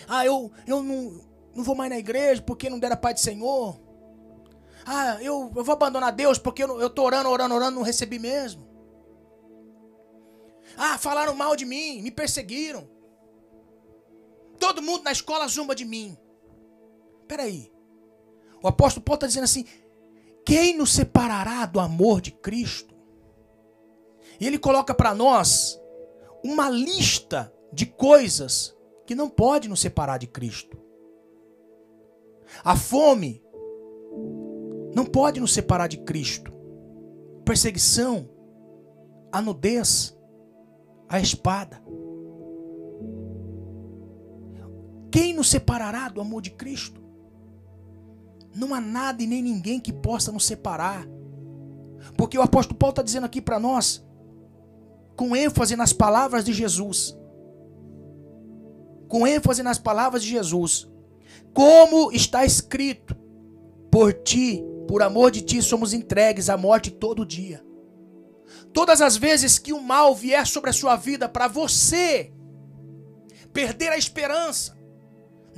[0.08, 1.20] Ah, eu, eu não,
[1.54, 3.80] não vou mais na igreja porque não der a paz do Senhor.
[4.84, 8.66] Ah, eu, eu vou abandonar Deus porque eu, eu orando, orando, orando, não recebi mesmo.
[10.76, 12.88] Ah, falaram mal de mim, me perseguiram.
[14.58, 16.16] Todo mundo na escola zumba de mim.
[17.26, 17.72] Peraí.
[18.62, 19.64] O apóstolo Paulo está dizendo assim:
[20.44, 22.94] quem nos separará do amor de Cristo?
[24.40, 25.80] E ele coloca para nós
[26.44, 28.74] uma lista de coisas
[29.06, 30.78] que não pode nos separar de Cristo.
[32.64, 33.42] A fome
[34.94, 36.52] não pode nos separar de Cristo.
[37.44, 38.28] Perseguição,
[39.32, 40.16] a nudez,
[41.08, 41.82] a espada.
[45.10, 47.00] Quem nos separará do amor de Cristo?
[48.54, 51.06] Não há nada e nem ninguém que possa nos separar.
[52.16, 54.04] Porque o apóstolo Paulo está dizendo aqui para nós,
[55.16, 57.16] com ênfase nas palavras de Jesus.
[59.08, 60.88] Com ênfase nas palavras de Jesus.
[61.52, 63.16] Como está escrito:
[63.90, 67.64] Por ti, por amor de ti, somos entregues à morte todo dia.
[68.72, 72.32] Todas as vezes que o mal vier sobre a sua vida para você
[73.52, 74.77] perder a esperança,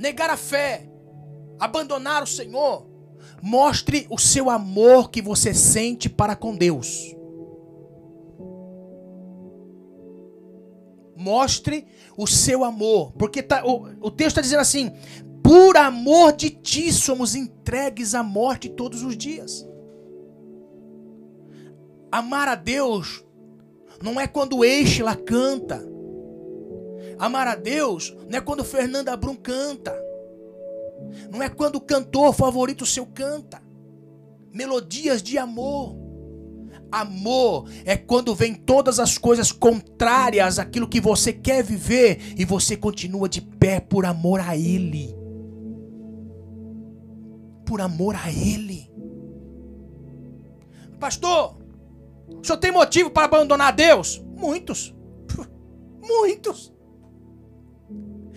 [0.01, 0.89] negar a fé,
[1.59, 2.91] abandonar o Senhor,
[3.41, 7.15] Mostre o seu amor que você sente para com Deus.
[11.15, 13.11] Mostre o seu amor.
[13.13, 14.91] Porque tá, o, o texto está dizendo assim:
[15.43, 19.67] por amor de ti somos entregues à morte todos os dias.
[22.11, 23.23] Amar a Deus
[24.03, 25.90] não é quando Eichla canta.
[27.21, 29.95] Amar a Deus não é quando Fernanda Brum canta.
[31.29, 33.61] Não é quando o cantor favorito seu canta.
[34.51, 35.95] Melodias de amor.
[36.91, 42.75] Amor é quando vem todas as coisas contrárias àquilo que você quer viver e você
[42.75, 45.15] continua de pé por amor a Ele.
[47.67, 48.91] Por amor a Ele.
[50.99, 51.55] Pastor,
[52.27, 54.19] o senhor tem motivo para abandonar Deus?
[54.35, 54.91] Muitos.
[56.01, 56.73] Muitos.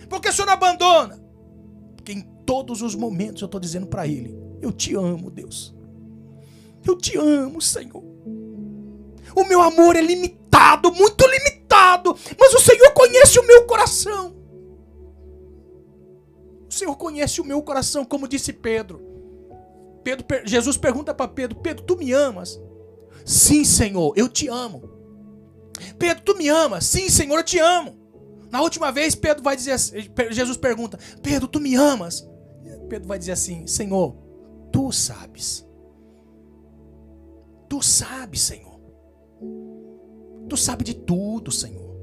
[0.07, 1.23] Por que o senhor não abandona?
[1.95, 5.75] Porque em todos os momentos eu estou dizendo para Ele: Eu te amo, Deus.
[6.85, 8.03] Eu te amo, Senhor.
[9.35, 14.35] O meu amor é limitado, muito limitado, mas o Senhor conhece o meu coração.
[16.69, 19.01] O Senhor conhece o meu coração, como disse Pedro.
[20.03, 22.61] Pedro Jesus pergunta para Pedro: Pedro, tu me amas?
[23.25, 24.89] Sim, Senhor, eu te amo.
[25.97, 26.85] Pedro, tu me amas?
[26.85, 28.04] Sim, Senhor, eu te amo.
[28.55, 29.77] Na última vez, Pedro vai dizer,
[30.31, 32.25] Jesus pergunta: Pedro, tu me amas?
[32.87, 34.15] Pedro vai dizer assim: Senhor,
[34.71, 35.67] tu sabes.
[37.67, 38.79] Tu sabes, Senhor.
[40.47, 41.97] Tu sabes de tudo, Senhor.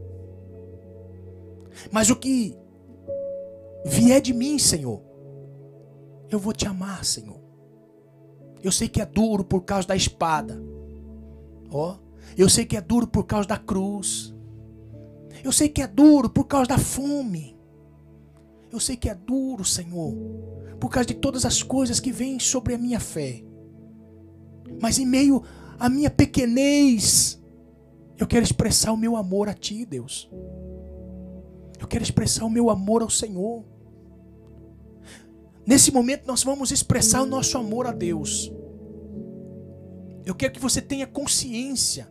[1.91, 2.55] Mas o que
[3.87, 5.03] vier de mim, Senhor,
[6.29, 7.41] Eu vou te amar, Senhor.
[8.63, 10.63] Eu sei que é duro por causa da espada.
[11.71, 11.97] Ó,
[12.37, 14.35] eu sei que é duro por causa da cruz.
[15.43, 17.57] Eu sei que é duro por causa da fome.
[18.71, 20.15] Eu sei que é duro, Senhor,
[20.81, 23.45] por causa de todas as coisas que vêm sobre a minha fé.
[24.81, 25.43] Mas em meio
[25.79, 27.43] à minha pequenez,
[28.17, 30.31] eu quero expressar o meu amor a Ti, Deus.
[31.79, 33.65] Eu quero expressar o meu amor ao Senhor.
[35.67, 38.51] Nesse momento nós vamos expressar o nosso amor a Deus.
[40.25, 42.09] Eu quero que você tenha consciência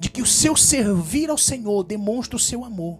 [0.00, 2.98] de que o seu servir ao Senhor demonstra o seu amor.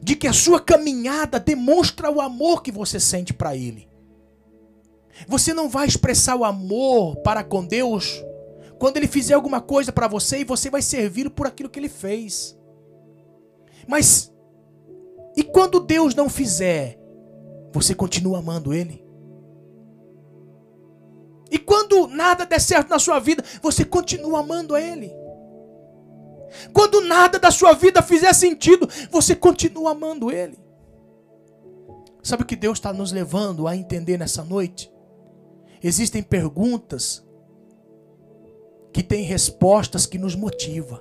[0.00, 3.88] De que a sua caminhada demonstra o amor que você sente para Ele.
[5.26, 8.22] Você não vai expressar o amor para com Deus
[8.78, 11.88] quando Ele fizer alguma coisa para você e você vai servir por aquilo que Ele
[11.88, 12.56] fez.
[13.88, 14.32] Mas,
[15.36, 17.00] e quando Deus não fizer,
[17.72, 19.05] você continua amando Ele?
[21.50, 25.12] E quando nada der certo na sua vida, você continua amando a Ele.
[26.72, 30.58] Quando nada da sua vida fizer sentido, você continua amando Ele.
[32.22, 34.92] Sabe o que Deus está nos levando a entender nessa noite?
[35.82, 37.24] Existem perguntas
[38.92, 41.00] que têm respostas que nos motivam.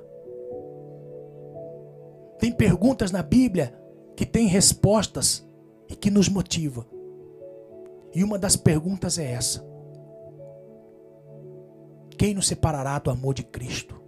[2.37, 3.73] Tem perguntas na Bíblia
[4.15, 5.43] que têm respostas
[5.89, 6.85] e que nos motiva.
[8.13, 9.65] E uma das perguntas é essa:
[12.15, 14.01] quem nos separará do amor de Cristo?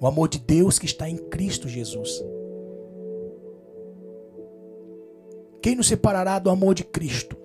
[0.00, 2.22] O amor de Deus que está em Cristo Jesus.
[5.62, 7.36] Quem nos separará do amor de Cristo?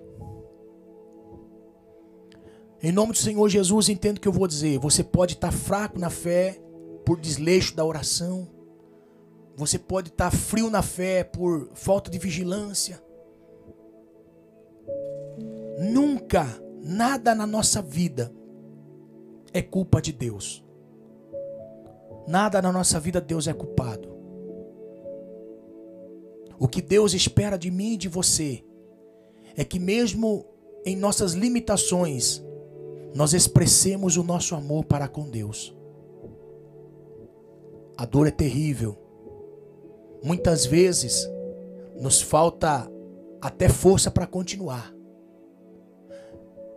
[2.82, 4.78] Em nome do Senhor Jesus, entendo o que eu vou dizer.
[4.78, 6.60] Você pode estar fraco na fé
[7.04, 8.48] por desleixo da oração.
[9.56, 13.02] Você pode estar frio na fé por falta de vigilância.
[15.78, 16.46] Nunca,
[16.82, 18.32] nada na nossa vida
[19.56, 20.62] é culpa de Deus.
[22.28, 24.14] Nada na nossa vida Deus é culpado.
[26.58, 28.62] O que Deus espera de mim e de você
[29.56, 30.44] é que, mesmo
[30.84, 32.44] em nossas limitações,
[33.14, 35.74] nós expressemos o nosso amor para com Deus.
[37.96, 38.98] A dor é terrível.
[40.22, 41.26] Muitas vezes
[41.98, 42.90] nos falta
[43.40, 44.94] até força para continuar.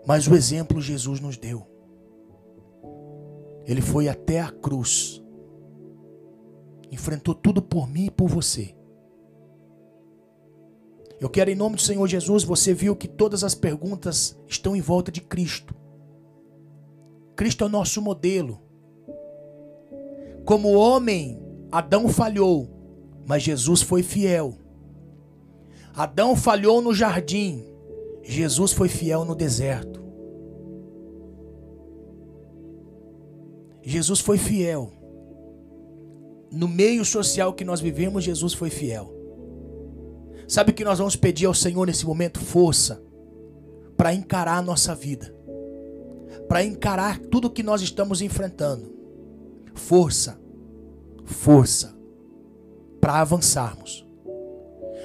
[0.07, 1.68] Mas o exemplo Jesus nos deu.
[3.69, 5.23] Ele foi até a cruz.
[6.91, 8.75] Enfrentou tudo por mim e por você.
[11.19, 14.81] Eu quero, em nome do Senhor Jesus, você viu que todas as perguntas estão em
[14.81, 15.75] volta de Cristo.
[17.35, 18.59] Cristo é o nosso modelo.
[20.45, 21.39] Como homem,
[21.71, 22.67] Adão falhou,
[23.27, 24.57] mas Jesus foi fiel.
[25.93, 27.63] Adão falhou no jardim,
[28.23, 29.98] Jesus foi fiel no deserto.
[33.81, 34.91] Jesus foi fiel.
[36.51, 39.13] No meio social que nós vivemos, Jesus foi fiel.
[40.47, 42.39] Sabe o que nós vamos pedir ao Senhor nesse momento?
[42.39, 43.01] Força
[43.95, 45.33] para encarar a nossa vida,
[46.47, 48.91] para encarar tudo que nós estamos enfrentando.
[49.75, 50.39] Força,
[51.25, 51.95] força
[52.99, 54.05] para avançarmos.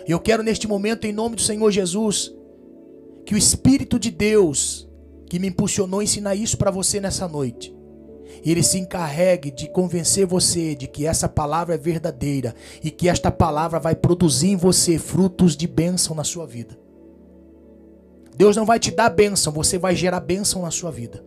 [0.06, 2.34] Eu quero neste momento, em nome do Senhor Jesus,
[3.26, 4.88] que o Espírito de Deus
[5.28, 7.74] que me impulsionou a ensinar isso para você nessa noite,
[8.43, 13.31] ele se encarregue de convencer você de que essa palavra é verdadeira e que esta
[13.31, 16.78] palavra vai produzir em você frutos de bênção na sua vida.
[18.36, 21.24] Deus não vai te dar bênção, você vai gerar bênção na sua vida.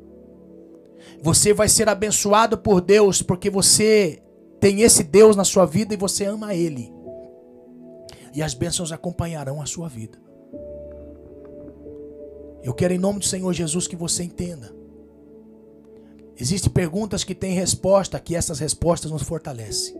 [1.21, 4.21] Você vai ser abençoado por Deus porque você
[4.59, 6.91] tem esse Deus na sua vida e você ama Ele.
[8.33, 10.19] E as bênçãos acompanharão a sua vida.
[12.61, 14.76] Eu quero, em nome do Senhor Jesus, que você entenda
[16.39, 19.95] Existem perguntas que têm resposta, que essas respostas nos fortalecem.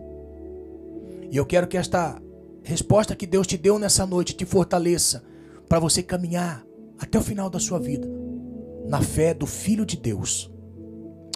[1.32, 2.22] E eu quero que esta
[2.64, 5.24] resposta que Deus te deu nessa noite te fortaleça
[5.68, 6.66] para você caminhar
[7.00, 8.08] até o final da sua vida
[8.88, 10.50] na fé do Filho de Deus,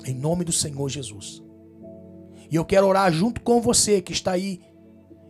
[0.06, 1.44] em nome do Senhor Jesus.
[2.50, 4.62] E eu quero orar junto com você que está aí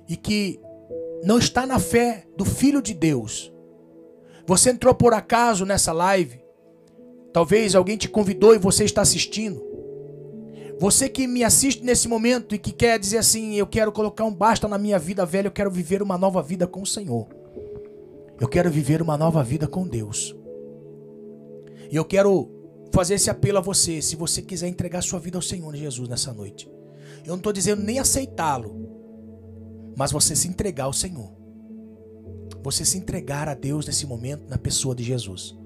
[0.07, 0.59] e que
[1.23, 3.51] não está na fé do Filho de Deus.
[4.45, 6.40] Você entrou por acaso nessa live
[7.33, 9.61] Talvez alguém te convidou e você está assistindo.
[10.79, 14.33] Você que me assiste nesse momento e que quer dizer assim: eu quero colocar um
[14.33, 17.27] basta na minha vida velha, eu quero viver uma nova vida com o Senhor.
[18.39, 20.35] Eu quero viver uma nova vida com Deus.
[21.91, 22.49] E eu quero
[22.91, 26.33] fazer esse apelo a você, se você quiser entregar sua vida ao Senhor Jesus nessa
[26.33, 26.67] noite.
[27.23, 28.89] Eu não estou dizendo nem aceitá-lo,
[29.95, 31.31] mas você se entregar ao Senhor.
[32.63, 35.60] você se entregar a Deus nesse momento na pessoa de Jesus.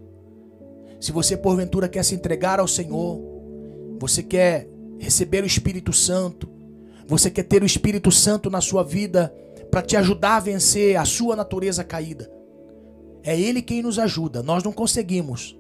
[1.06, 3.22] Se você porventura quer se entregar ao Senhor,
[4.00, 4.68] você quer
[4.98, 6.50] receber o Espírito Santo,
[7.08, 9.32] você quer ter o Espírito Santo na sua vida
[9.70, 12.28] para te ajudar a vencer a sua natureza caída.
[13.22, 15.56] É Ele quem nos ajuda, nós não conseguimos.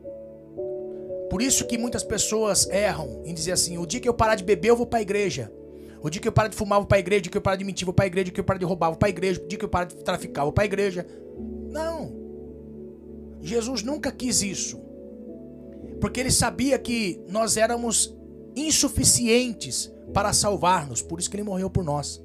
[1.30, 4.44] Por isso que muitas pessoas erram em dizer assim: o dia que eu parar de
[4.44, 5.54] beber, eu vou para a igreja.
[6.02, 7.20] O dia que eu parar de fumar, eu vou para a igreja.
[7.20, 8.24] O dia que eu parar de mentir, eu vou para a igreja.
[8.24, 9.40] O dia que eu parar de roubar, eu vou para a igreja.
[9.40, 11.06] O dia que eu parar de traficar, eu vou para a igreja.
[11.70, 12.12] Não.
[13.44, 14.95] Jesus nunca quis isso.
[16.00, 18.16] Porque ele sabia que nós éramos
[18.56, 21.02] insuficientes para salvar-nos.
[21.02, 22.24] Por isso que ele morreu por nós.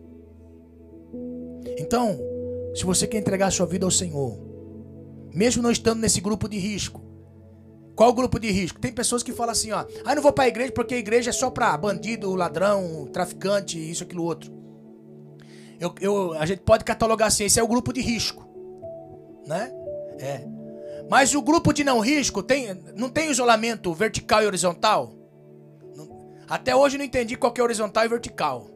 [1.78, 2.18] Então,
[2.74, 4.38] se você quer entregar sua vida ao Senhor,
[5.34, 7.02] mesmo não estando nesse grupo de risco,
[7.94, 8.80] qual grupo de risco?
[8.80, 11.30] Tem pessoas que falam assim, ó, ah, não vou para a igreja porque a igreja
[11.30, 14.52] é só para bandido, ladrão, traficante, isso, aquilo, outro.
[15.78, 18.46] Eu, eu, a gente pode catalogar assim, esse é o grupo de risco,
[19.46, 19.72] né?
[20.18, 20.59] É.
[21.10, 25.12] Mas o grupo de não risco tem, não tem isolamento vertical e horizontal?
[26.48, 28.70] Até hoje não entendi qual que é horizontal e vertical,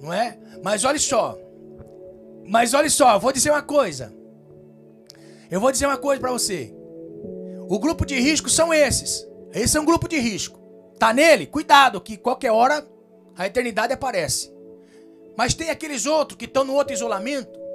[0.00, 0.38] não é?
[0.64, 1.38] Mas olha só,
[2.46, 4.10] mas olha só, vou dizer uma coisa.
[5.50, 6.74] Eu vou dizer uma coisa para você.
[7.68, 9.28] O grupo de risco são esses.
[9.52, 10.58] Esse é um grupo de risco.
[10.98, 11.46] Tá nele?
[11.46, 12.86] Cuidado, que qualquer hora
[13.36, 14.50] a eternidade aparece.
[15.36, 17.65] Mas tem aqueles outros que estão no outro isolamento,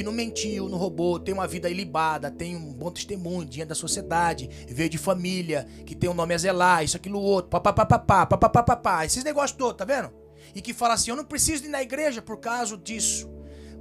[0.00, 3.74] que não mentiu, não roubou, tem uma vida ilibada, tem um bom testemunho diante da
[3.74, 9.04] sociedade, veio de família, que tem um nome a zelar, isso, aquilo, outro, papapá, papapá,
[9.04, 10.10] esses negócios todos, tá vendo?
[10.54, 13.28] E que fala assim: eu não preciso ir na igreja por causa disso,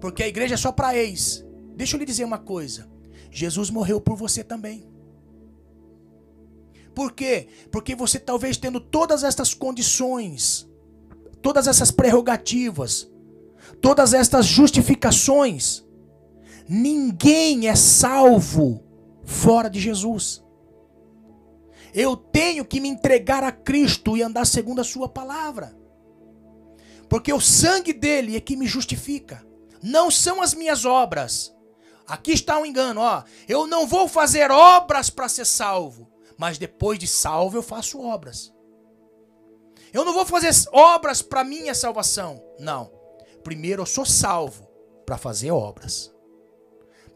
[0.01, 1.45] porque a igreja é só para ex.
[1.73, 2.89] Deixa eu lhe dizer uma coisa:
[3.31, 4.85] Jesus morreu por você também.
[6.93, 7.47] Por quê?
[7.71, 10.69] Porque você talvez tendo todas essas condições,
[11.41, 13.09] todas essas prerrogativas,
[13.79, 15.87] todas estas justificações,
[16.69, 18.83] ninguém é salvo
[19.25, 20.43] fora de Jesus.
[21.93, 25.75] Eu tenho que me entregar a Cristo e andar segundo a Sua palavra.
[27.09, 29.43] Porque o sangue dele é que me justifica.
[29.81, 31.55] Não são as minhas obras.
[32.07, 33.23] Aqui está um engano, ó.
[33.47, 36.09] Eu não vou fazer obras para ser salvo
[36.39, 38.53] mas depois de salvo eu faço obras.
[39.91, 42.41] Eu não vou fazer obras para minha salvação.
[42.57, 42.89] Não.
[43.43, 44.65] Primeiro eu sou salvo
[45.05, 46.15] para fazer obras.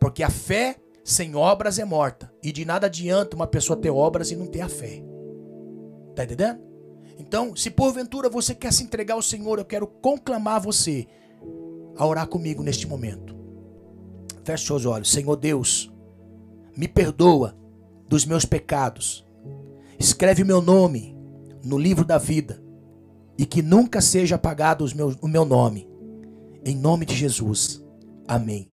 [0.04, 2.30] Porque a fé sem obras é morta.
[2.44, 5.02] E de nada adianta uma pessoa ter obras e não ter a fé.
[6.14, 6.60] Tá entendendo?
[7.18, 11.08] Então, se porventura você quer se entregar ao Senhor, eu quero conclamar você
[11.96, 13.34] a orar comigo neste momento.
[14.44, 15.10] Feche seus olhos.
[15.10, 15.90] Senhor Deus,
[16.76, 17.58] me perdoa
[18.10, 19.26] dos meus pecados.
[19.98, 21.18] Escreve meu nome
[21.64, 22.62] no livro da vida
[23.38, 24.86] e que nunca seja apagado
[25.22, 25.88] o meu nome.
[26.66, 27.82] Em nome de Jesus.
[28.28, 28.73] Amém.